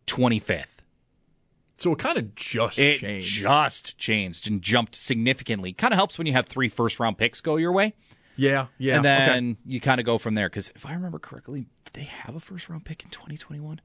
[0.08, 0.66] 25th.
[1.78, 3.42] So it kind of just it changed.
[3.42, 5.74] Just changed and jumped significantly.
[5.74, 7.94] Kind of helps when you have three first round picks go your way.
[8.36, 8.96] Yeah, yeah.
[8.98, 9.60] And then okay.
[9.66, 10.50] you kind of go from there.
[10.50, 13.82] Because if I remember correctly, did they have a first round pick in 2021?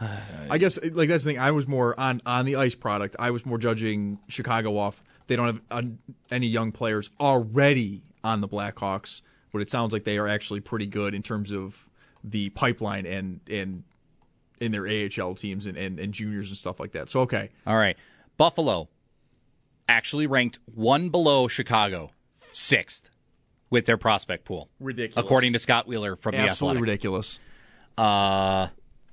[0.00, 0.18] Uh,
[0.50, 1.38] I guess like that's the thing.
[1.38, 3.16] I was more on on the ice product.
[3.18, 5.02] I was more judging Chicago off.
[5.26, 5.82] They don't have uh,
[6.30, 9.22] any young players already on the Blackhawks,
[9.52, 11.88] but it sounds like they are actually pretty good in terms of
[12.22, 13.84] the pipeline and and
[14.60, 17.08] in their AHL teams and, and, and juniors and stuff like that.
[17.08, 17.96] So okay, all right.
[18.36, 18.88] Buffalo
[19.88, 22.10] actually ranked one below Chicago,
[22.52, 23.08] sixth
[23.70, 24.68] with their prospect pool.
[24.80, 25.24] Ridiculous.
[25.24, 26.82] According to Scott Wheeler from Absolutely the Athletic.
[26.82, 27.38] ridiculous.
[27.98, 28.68] Uh,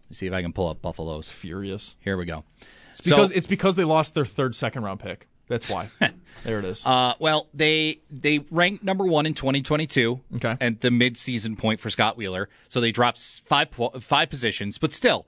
[0.09, 1.29] let's see if I can pull up Buffalo's.
[1.29, 1.95] Furious.
[1.99, 2.43] Here we go.
[2.91, 5.27] It's because so, it's because they lost their third second round pick.
[5.53, 5.87] That's why.
[6.43, 6.83] there it is.
[6.83, 10.57] Uh, well, they they ranked number one in 2022 okay.
[10.59, 12.49] at the midseason point for Scott Wheeler.
[12.69, 13.67] So they dropped five
[14.01, 15.27] five positions, but still,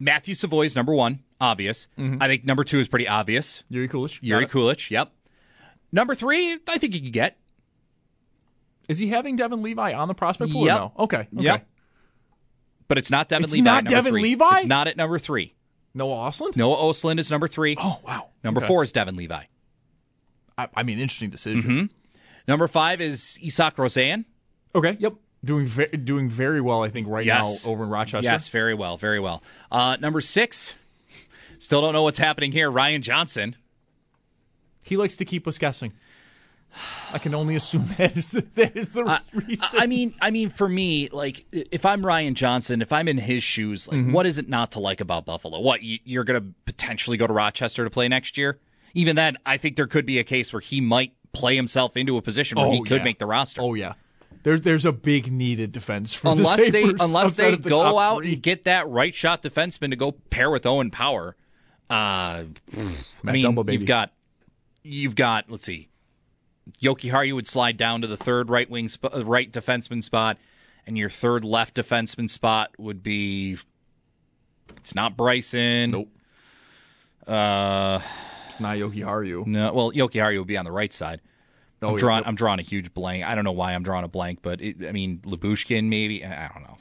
[0.00, 1.20] Matthew Savoy is number one.
[1.40, 1.86] Obvious.
[1.96, 2.20] Mm-hmm.
[2.20, 3.62] I think number two is pretty obvious.
[3.70, 4.20] Jiri Kulich.
[4.20, 4.90] Jiri Kulich.
[4.90, 5.12] Yep.
[5.92, 7.38] Number three, I think you can get.
[8.88, 10.66] Is he having Devin Levi on the prospect pool?
[10.66, 10.76] Yep.
[10.76, 10.92] no?
[10.98, 11.28] Okay.
[11.36, 11.44] okay.
[11.44, 11.68] Yep.
[12.88, 13.64] But it's not Devin it's Levi.
[13.64, 14.22] Not Devin three.
[14.22, 14.56] Levi.
[14.56, 15.54] It's not at number three.
[15.94, 16.56] Noah Ostlund.
[16.56, 17.76] Noah Ostlund is number three.
[17.78, 18.30] Oh wow.
[18.42, 18.66] Number okay.
[18.66, 19.44] four is Devin Levi.
[20.62, 21.70] I, I mean, interesting decision.
[21.70, 21.84] Mm-hmm.
[22.48, 24.24] Number five is Isak Rosén.
[24.74, 24.96] Okay.
[24.98, 25.14] Yep.
[25.44, 27.64] Doing ve- doing very well, I think, right yes.
[27.64, 28.30] now over in Rochester.
[28.30, 29.42] Yes, very well, very well.
[29.72, 30.72] Uh, number six,
[31.58, 32.70] still don't know what's happening here.
[32.70, 33.56] Ryan Johnson.
[34.84, 35.92] He likes to keep us guessing.
[37.12, 39.80] I can only assume that is the, that is the uh, reason.
[39.80, 43.42] I mean, I mean, for me, like if I'm Ryan Johnson, if I'm in his
[43.42, 44.12] shoes, like mm-hmm.
[44.12, 45.60] what is it not to like about Buffalo?
[45.60, 48.58] What you're going to potentially go to Rochester to play next year?
[48.94, 52.16] Even then, I think there could be a case where he might play himself into
[52.16, 53.04] a position where oh, he could yeah.
[53.04, 53.62] make the roster.
[53.62, 53.94] Oh yeah.
[54.42, 58.18] There's there's a big needed defense for unless the they unless they the go out
[58.18, 58.34] three.
[58.34, 61.36] and get that right shot defenseman to go pair with Owen Power.
[61.88, 62.44] Uh,
[63.24, 64.12] I mean, you've got
[64.82, 65.90] you've got let's see,
[66.80, 70.38] Jokiharju would slide down to the third right wing sp- uh, right defenseman spot,
[70.86, 73.58] and your third left defenseman spot would be.
[74.78, 75.92] It's not Bryson.
[75.92, 76.08] Nope.
[77.26, 78.00] Uh,
[78.52, 79.46] it's not Jokiharju.
[79.46, 81.20] No, well, Jokiharju would be on the right side.
[81.80, 82.24] Oh, I'm drawing.
[82.24, 83.24] I'm drawing a huge blank.
[83.24, 86.24] I don't know why I'm drawing a blank, but it, I mean, Lyubushkin maybe.
[86.24, 86.78] I don't know.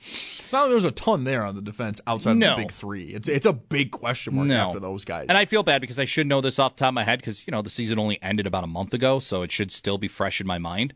[0.00, 2.52] It's not that there's a ton there on the defense outside no.
[2.52, 3.08] of the big three.
[3.08, 4.68] It's it's a big question mark no.
[4.68, 5.26] after those guys.
[5.28, 7.20] And I feel bad because I should know this off the top of my head
[7.20, 9.98] because you know the season only ended about a month ago, so it should still
[9.98, 10.94] be fresh in my mind.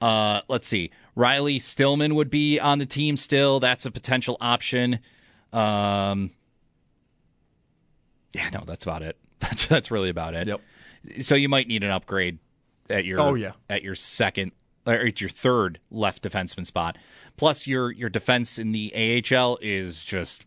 [0.00, 0.90] Uh, let's see.
[1.14, 3.60] Riley Stillman would be on the team still.
[3.60, 5.00] That's a potential option.
[5.52, 6.30] Um,
[8.36, 9.16] yeah, no, that's about it.
[9.40, 10.48] That's that's really about it.
[10.48, 10.60] Yep.
[11.20, 12.38] So you might need an upgrade
[12.88, 14.52] at your oh yeah at your second
[14.86, 16.96] or at your third left defenseman spot.
[17.36, 20.46] Plus your your defense in the AHL is just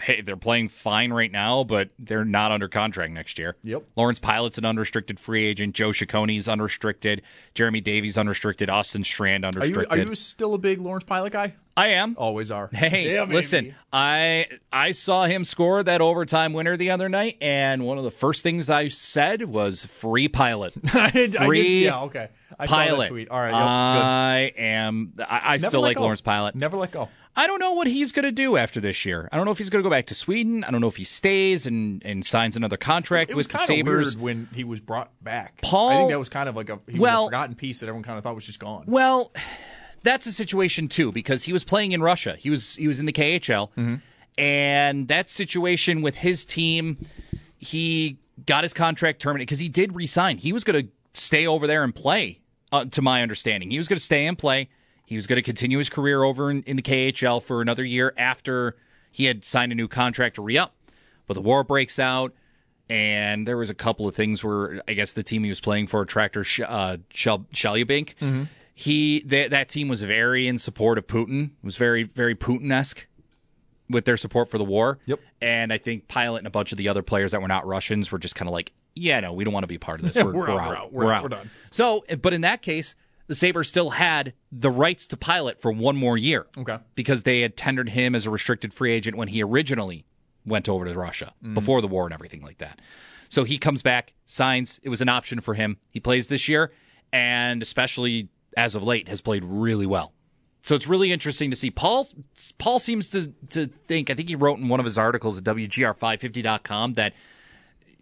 [0.00, 3.56] hey, they're playing fine right now, but they're not under contract next year.
[3.64, 3.84] Yep.
[3.96, 5.74] Lawrence Pilut's an unrestricted free agent.
[5.74, 7.22] Joe Cecconi's unrestricted.
[7.54, 8.68] Jeremy Davies unrestricted.
[8.68, 9.92] Austin Strand unrestricted.
[9.92, 11.54] Are you, are you still a big Lawrence Pilut guy?
[11.78, 12.14] I am.
[12.18, 12.68] Always are.
[12.72, 17.84] Hey, yeah, listen, I I saw him score that overtime winner the other night, and
[17.84, 20.72] one of the first things I said was free Pilut.
[20.94, 22.28] I did, free I did, yeah, okay.
[22.58, 22.88] I Pilut.
[22.88, 23.28] saw that tweet.
[23.28, 25.12] All right, yep, I am.
[25.18, 26.02] I, I still like go.
[26.02, 26.54] Lawrence Pilut.
[26.54, 27.10] Never let go.
[27.38, 29.28] I don't know what he's going to do after this year.
[29.30, 30.64] I don't know if he's going to go back to Sweden.
[30.64, 34.16] I don't know if he stays and, and signs another contract it with the Sabres.
[34.16, 35.60] when he was brought back.
[35.62, 37.80] Paul, I think that was kind of like a he well, was a forgotten piece
[37.80, 38.84] that everyone kind of thought was just gone.
[38.86, 39.32] Well,
[40.02, 42.36] that's a situation too because he was playing in Russia.
[42.38, 43.96] He was he was in the KHL, mm-hmm.
[44.38, 46.96] and that situation with his team,
[47.58, 50.38] he got his contract terminated because he did resign.
[50.38, 52.40] He was going to stay over there and play.
[52.72, 54.68] Uh, to my understanding, he was going to stay and play.
[55.06, 58.12] He was going to continue his career over in, in, the KHL for another year
[58.18, 58.76] after
[59.10, 60.74] he had signed a new contract to re up.
[61.28, 62.34] But the war breaks out,
[62.90, 65.86] and there was a couple of things where I guess the team he was playing
[65.86, 68.42] for, Tractor Sh- uh, Shel- mm-hmm.
[68.74, 71.46] he th- that team was very in support of Putin.
[71.46, 73.06] It was very very Putin esque
[73.88, 74.98] with their support for the war.
[75.06, 75.20] Yep.
[75.40, 78.10] And I think Pilut and a bunch of the other players that were not Russians
[78.10, 80.16] were just kind of like, yeah, no, we don't want to be part of this.
[80.24, 80.92] We're, we're, we're, out, out.
[80.92, 81.16] We're, we're out.
[81.16, 81.22] out.
[81.22, 81.50] We're done.
[81.70, 82.94] So, but in that case,
[83.26, 86.46] the Sabres still had the rights to Pilut for one more year.
[86.56, 86.78] Okay.
[86.94, 90.04] Because they had tendered him as a restricted free agent when he originally
[90.44, 91.54] went over to Russia mm.
[91.54, 92.80] before the war and everything like that.
[93.28, 94.78] So he comes back, signs.
[94.82, 95.78] It was an option for him.
[95.90, 96.72] He plays this year,
[97.12, 100.12] and especially as of late, has played really well.
[100.62, 101.70] So it's really interesting to see.
[101.70, 102.08] Paul
[102.58, 104.10] Paul seems to to think.
[104.10, 107.14] I think he wrote in one of his articles at WGR550.com that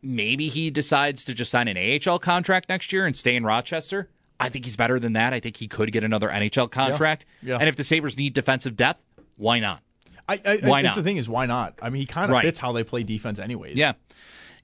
[0.02, 4.08] maybe he decides to just sign an AHL contract next year and stay in Rochester.
[4.40, 5.32] I think he's better than that.
[5.32, 7.24] I think he could get another NHL contract.
[7.42, 7.52] Yeah.
[7.54, 7.58] yeah.
[7.60, 9.02] And if the Sabres need defensive depth,
[9.36, 9.82] why not?
[10.28, 11.02] I, I, why that's not?
[11.02, 11.74] the thing is why not?
[11.82, 12.42] I mean, he kind of Right.
[12.42, 13.76] fits how they play defense, anyways.
[13.76, 13.92] Yeah.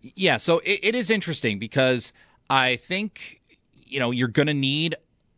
[0.00, 0.38] Yeah.
[0.38, 2.12] So it, it is interesting because
[2.48, 3.40] I think,
[3.84, 4.96] you know, you're going to need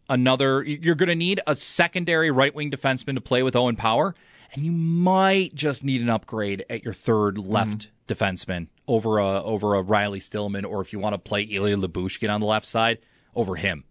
[0.09, 4.15] another, you're going to need a secondary right wing defenseman to play with Owen Power.
[4.55, 7.51] And you might just need an upgrade at your third mm-hmm.
[7.51, 11.79] left defenseman over a over a Riley Stillman, or if you want to play Ilya
[11.79, 12.99] Lyubushkin on the left side
[13.35, 13.85] over him.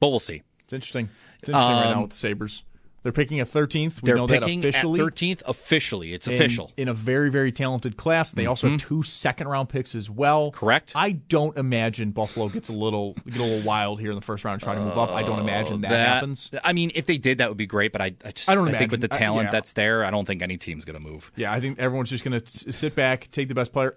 [0.00, 0.42] But we'll see.
[0.64, 1.08] It's interesting.
[1.40, 2.62] It's interesting right now Um, with the Sabres.
[3.06, 4.02] They're picking a 13th.
[4.02, 4.98] We know They're picking that officially.
[4.98, 6.12] 13th officially.
[6.12, 6.72] It's official.
[6.76, 8.32] In, a very, very talented class.
[8.32, 8.48] They mm-hmm.
[8.48, 10.50] also have two second round picks as well.
[10.50, 10.90] Correct.
[10.96, 14.44] I don't imagine Buffalo gets a little get a little wild here in the first
[14.44, 15.10] round trying to move up.
[15.10, 16.50] I don't imagine that, that, happens.
[16.64, 17.92] I mean, if they did, that would be great.
[17.92, 19.52] But I, I just I don't I think with the talent yeah.
[19.52, 21.30] that's there, I don't think any team's going to move.
[21.36, 23.94] Yeah, I think everyone's just going to sit back, take the best player.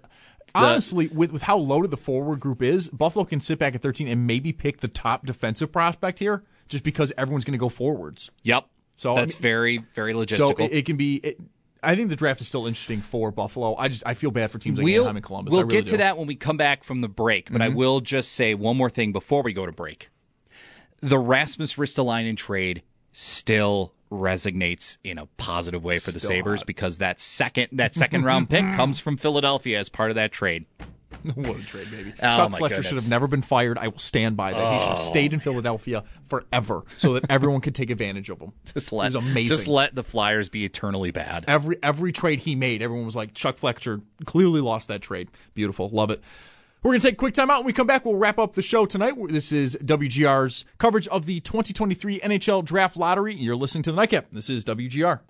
[0.54, 4.08] Honestly, with with how loaded the forward group is, Buffalo can sit back at 13
[4.08, 8.30] and maybe pick the top defensive prospect here, just because everyone's going to go forwards.
[8.42, 8.66] Yep.
[8.96, 10.36] So that's I mean, very very logistical.
[10.36, 11.16] So it, it can be.
[11.16, 11.40] It,
[11.82, 13.74] I think the draft is still interesting for Buffalo.
[13.76, 15.52] I just I feel bad for teams like we'll, Anaheim and Columbus.
[15.52, 15.96] We'll really get to do.
[15.98, 17.62] that when we come back from the break, but mm-hmm.
[17.62, 20.10] I will just say one more thing before we go to break.
[21.00, 22.82] The Rasmus Ristolainen trade
[23.12, 26.66] still resonates in a positive way for the Sabres hot.
[26.66, 30.66] because that second that second round pick comes from Philadelphia as part of that trade.
[31.34, 32.12] what a trade, baby.
[32.22, 32.86] Oh, Chuck Fletcher goodness.
[32.86, 33.78] should have never been fired.
[33.78, 34.64] I will stand by that.
[34.64, 34.72] Oh.
[34.72, 35.00] He should have oh.
[35.00, 38.52] stayed in Philadelphia forever so that everyone could take advantage of him.
[38.72, 39.56] Just let, amazing.
[39.56, 41.44] Just let the Flyers be eternally bad.
[41.48, 45.28] Every every trade he made, everyone was like, Chuck Fletcher clearly lost that trade.
[45.54, 45.88] Beautiful.
[45.90, 46.22] Love it.
[46.82, 47.58] We're going to take a quick time out.
[47.58, 49.12] When we come back, we'll wrap up the show tonight.
[49.28, 53.34] This is WGR's coverage of the 2023 NHL Draft Lottery.
[53.34, 54.28] You're listening to the Nightcap.
[54.32, 55.20] This is WGR.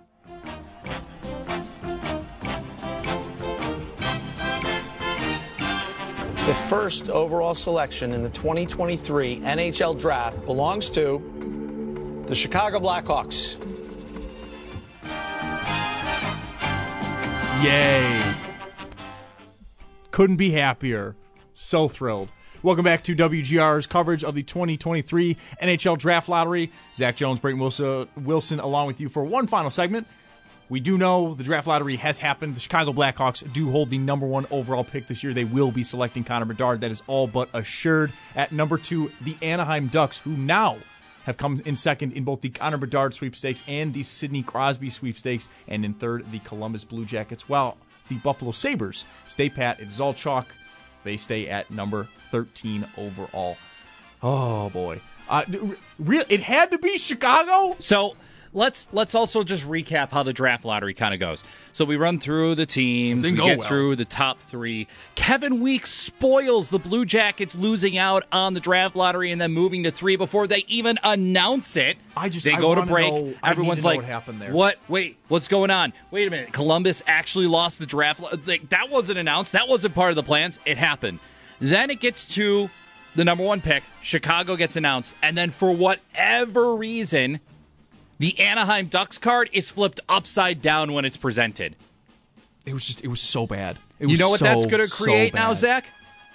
[6.46, 13.56] The first overall selection in the 2023 NHL Draft belongs to the Chicago Blackhawks.
[17.64, 18.34] Yay.
[20.12, 21.16] Couldn't be happier.
[21.62, 22.32] So thrilled.
[22.62, 26.72] Welcome back to WGR's coverage of the 2023 NHL Draft Lottery.
[26.94, 30.06] Zach Jones, Brayton Wilson, Wilson, along with you for one final segment.
[30.70, 32.56] We do know the draft lottery has happened.
[32.56, 35.34] The Chicago Blackhawks do hold the number one overall pick this year.
[35.34, 36.80] They will be selecting Connor Bedard.
[36.80, 38.12] That is all but assured.
[38.34, 40.78] At number two, the Anaheim Ducks, who now
[41.24, 45.50] have come in second in both the Connor Bedard sweepstakes and the Sidney Crosby sweepstakes,
[45.68, 47.50] and in third, the Columbus Blue Jackets.
[47.50, 47.76] While
[48.08, 49.78] the Buffalo Sabres stay pat.
[49.78, 50.48] It is all chalk.
[51.04, 53.56] They stay at number 13 overall.
[54.22, 55.00] Oh, boy.
[55.28, 55.44] Uh,
[55.98, 57.76] real, it had to be Chicago.
[57.78, 58.16] So
[58.52, 61.44] let's let's also just recap how the draft lottery kind of goes.
[61.72, 63.68] So we run through the teams, we get well.
[63.68, 64.88] through the top three.
[65.14, 69.84] Kevin Weeks spoils the Blue Jackets losing out on the draft lottery and then moving
[69.84, 71.96] to three before they even announce it.
[72.16, 73.12] I just they go to break.
[73.12, 74.52] Know, Everyone's like, "What happened there?
[74.52, 74.78] What?
[74.88, 75.92] Wait, what's going on?
[76.10, 76.52] Wait a minute.
[76.52, 78.20] Columbus actually lost the draft.
[78.46, 79.52] Like, that wasn't announced.
[79.52, 80.58] That wasn't part of the plans.
[80.64, 81.20] It happened.
[81.60, 82.70] Then it gets to
[83.14, 83.82] the number one pick.
[84.02, 87.40] Chicago gets announced, and then for whatever reason
[88.20, 91.74] the Anaheim Ducks card is flipped upside down when it's presented.
[92.66, 93.78] It was just, it was so bad.
[93.98, 95.86] you know what so, that's going to create so now, Zach?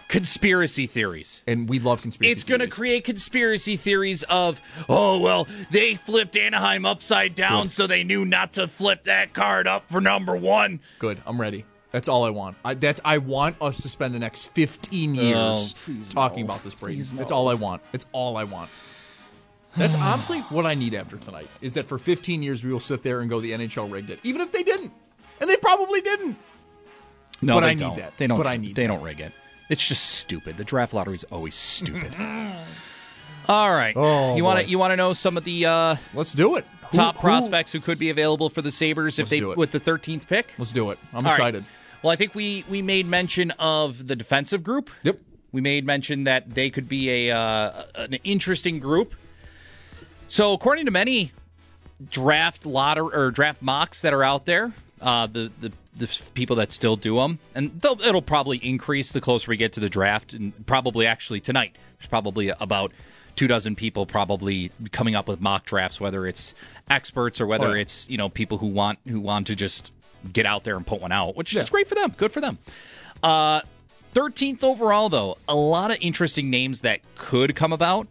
[0.08, 1.44] Conspiracy theories.
[1.46, 4.60] And we love conspiracy It's going to create conspiracy theories of,
[4.90, 7.72] oh, well, they flipped Anaheim upside down, Good.
[7.72, 10.80] so they knew not to flip that card up for number one.
[10.98, 11.22] Good.
[11.28, 11.66] I'm ready.
[11.92, 12.58] That's all I want.
[12.66, 16.54] I, that's I want us to spend the next 15 years oh, talking no.
[16.54, 16.98] about this break.
[17.14, 17.22] No.
[17.22, 17.84] It's all I want.
[17.94, 18.72] It's all I want.
[19.78, 21.50] That's honestly what I need after tonight.
[21.62, 24.20] Is that for 15 years we will sit there and go the NHL rigged it,
[24.24, 24.94] even if they didn't,
[25.40, 26.38] and they probably didn't.
[27.42, 27.96] No, but I don't.
[27.96, 28.18] need that.
[28.18, 28.38] They don't.
[28.38, 28.76] But I need.
[28.76, 28.88] They that.
[28.88, 29.32] don't rig it.
[29.70, 30.58] It's just stupid.
[30.58, 32.14] The draft lottery is always stupid.
[33.48, 33.94] All right.
[33.96, 36.66] Oh, you want to you want to know some of the uh, Let's do it.
[36.92, 39.80] Who, top who, prospects who could be available for the Sabres if they with the
[39.80, 40.54] 13th pick?
[40.58, 41.00] Let's do it.
[41.14, 41.62] I'm All excited.
[41.62, 41.70] Right.
[42.04, 44.90] Well, I think we we made mention of the defensive group.
[45.04, 45.20] Yep.
[45.52, 49.16] We made mention that they could be a uh, an interesting group.
[50.28, 51.32] So, according to many
[52.12, 56.72] draft lottery or draft mocks that are out there, uh, the, the the people that
[56.74, 60.66] still do them, and it'll probably increase the closer we get to the draft, and
[60.66, 61.76] probably actually tonight.
[61.98, 62.92] There's probably about
[63.36, 66.54] two dozen people probably coming up with mock drafts, whether it's
[66.90, 67.82] experts or whether oh, yeah.
[67.82, 69.92] it's you know people who want who want to just
[70.32, 71.62] get out there and put one out, which yeah.
[71.62, 72.14] is great for them.
[72.18, 72.58] Good for them.
[73.24, 73.62] Uh,
[74.14, 78.08] 13th overall, though, a lot of interesting names that could come about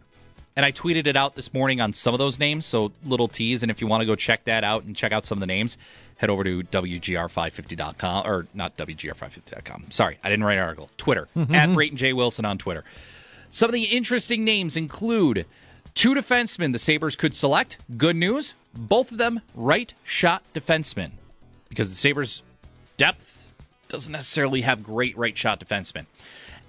[0.55, 3.61] and I tweeted it out this morning on some of those names, so little tease.
[3.61, 5.47] And if you want to go check that out and check out some of the
[5.47, 5.77] names,
[6.17, 9.85] head over to WGR550.com, or not WGR550.com.
[9.89, 10.89] Sorry, I didn't write an article.
[10.97, 11.53] Twitter, mm-hmm.
[11.55, 12.13] at Brayton J.
[12.13, 12.83] Wilson on Twitter.
[13.51, 15.45] Some of the interesting names include
[15.93, 17.77] two defensemen the Sabres could select.
[17.97, 21.11] Good news, both of them right shot defensemen,
[21.69, 22.43] because the Sabres'
[22.97, 23.51] depth
[23.89, 26.05] doesn't necessarily have great right shot defensemen.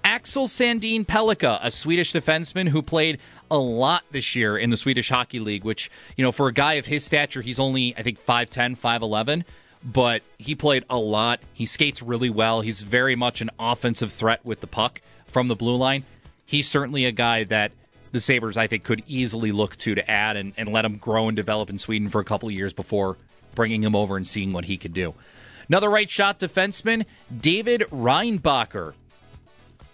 [0.07, 3.19] Axel Sandin Pellikka, a Swedish defenseman who played
[3.51, 6.75] a lot this year in the Swedish Hockey League, which, you know, for a guy
[6.75, 9.43] of his stature, he's only, I think, 5'10, 5'11,
[9.83, 11.41] but he played a lot.
[11.53, 12.61] He skates really well.
[12.61, 16.05] He's very much an offensive threat with the puck from the blue line.
[16.45, 17.73] He's certainly a guy that
[18.13, 21.27] the Sabres, I think, could easily look to to add and, and let him grow
[21.27, 23.17] and develop in Sweden for a couple of years before
[23.55, 25.15] bringing him over and seeing what he could do.
[25.67, 27.05] Another right shot defenseman,
[27.41, 28.93] David Reinbacher.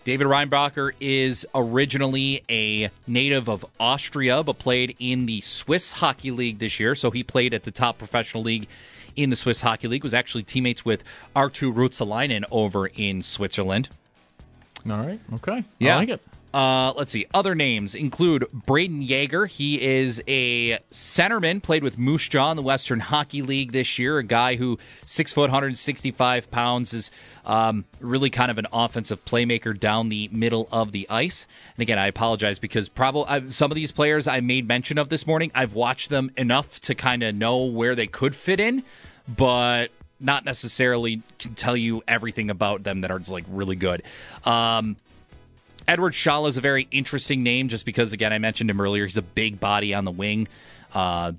[0.03, 6.59] David Reinbacher is originally a native of Austria, but played in the Swiss Hockey League
[6.59, 6.93] this year.
[6.93, 8.67] So he played at the top professional league
[9.15, 10.03] in the Swiss Hockey League.
[10.03, 11.03] Was actually teammates with
[11.35, 13.87] Arttu Ruotsalainen over in Switzerland.
[14.89, 15.19] All right.
[15.35, 15.63] Okay.
[15.79, 15.95] Yeah.
[15.95, 16.21] I like it.
[16.53, 17.25] Uh, let's see.
[17.33, 19.47] Other names include Brayden Yager.
[19.47, 24.19] He is a centerman, played with Moose Jaw in the Western Hockey League this year.
[24.19, 27.09] A guy who six foot, 165 pounds, is
[27.43, 31.47] um, really kind of an offensive playmaker down the middle of the ice.
[31.75, 35.25] And again, I apologize because probably some of these players I made mention of this
[35.25, 38.83] morning, I've watched them enough to kind of know where they could fit in,
[39.27, 39.87] but
[40.19, 44.03] not necessarily can tell you everything about them that are just like really good.
[44.45, 44.97] Um,
[45.87, 49.05] Eduard Sale is a very interesting name just because, again, I mentioned him earlier.
[49.05, 50.47] He's a big body on the wing.
[50.93, 51.33] Uh,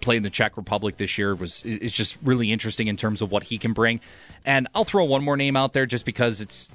[0.00, 3.30] played in the Czech Republic this year was is just really interesting in terms of
[3.30, 4.00] what he can bring.
[4.44, 6.70] And I'll throw one more name out there just because it's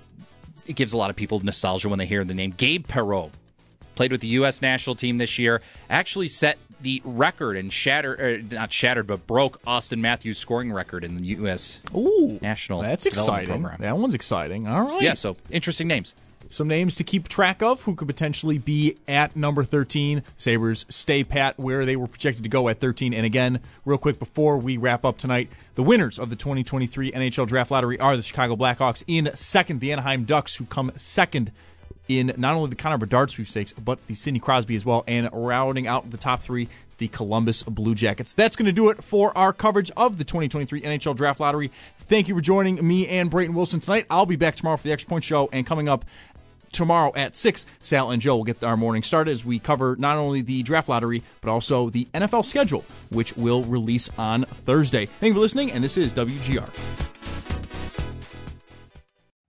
[0.65, 2.53] it gives a lot of people nostalgia when they hear the name.
[2.55, 3.31] Gabe Perreault
[3.95, 4.61] played with the U.S.
[4.61, 5.61] national team this year.
[5.89, 11.03] Actually set the record and shattered, er, not shattered, but broke Auston Matthews' scoring record
[11.03, 11.79] in the U.S.
[11.95, 12.81] Ooh, national.
[12.81, 13.61] That's exciting.
[13.61, 13.81] Program.
[13.81, 14.67] That one's exciting.
[14.67, 15.01] All right.
[15.01, 15.15] Yeah.
[15.15, 16.13] So interesting names
[16.49, 20.23] some names to keep track of who could potentially be at number 13.
[20.35, 23.13] Sabres stay pat where they were projected to go at 13.
[23.13, 27.47] And again, real quick before we wrap up tonight, the winners of the 2023 NHL
[27.47, 29.03] Draft Lottery are the Chicago Blackhawks.
[29.07, 31.51] In second, the Anaheim Ducks, who come second
[32.07, 35.03] in not only the Connor Bedard sweepstakes, but the Sidney Crosby as well.
[35.07, 36.67] And rounding out the top three,
[36.99, 38.33] the Columbus Blue Jackets.
[38.33, 41.71] That's going to do it for our coverage of the 2023 NHL Draft Lottery.
[41.97, 44.05] Thank you for joining me and Brayton Wilson tonight.
[44.09, 46.05] I'll be back tomorrow for the Extra Point Show, and coming up
[46.71, 50.17] tomorrow at 6, Sal and Joe will get our morning started as we cover not
[50.17, 55.05] only the draft lottery, but also the NFL schedule, which will release on Thursday.
[55.05, 56.69] Thank you for listening, and this is WGR.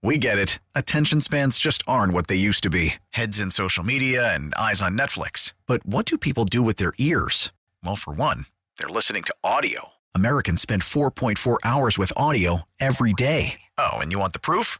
[0.03, 0.57] We get it.
[0.73, 4.81] Attention spans just aren't what they used to be heads in social media and eyes
[4.81, 5.53] on Netflix.
[5.67, 7.51] But what do people do with their ears?
[7.83, 8.47] Well, for one,
[8.77, 9.89] they're listening to audio.
[10.15, 13.61] Americans spend 4.4 hours with audio every day.
[13.77, 14.79] Oh, and you want the proof?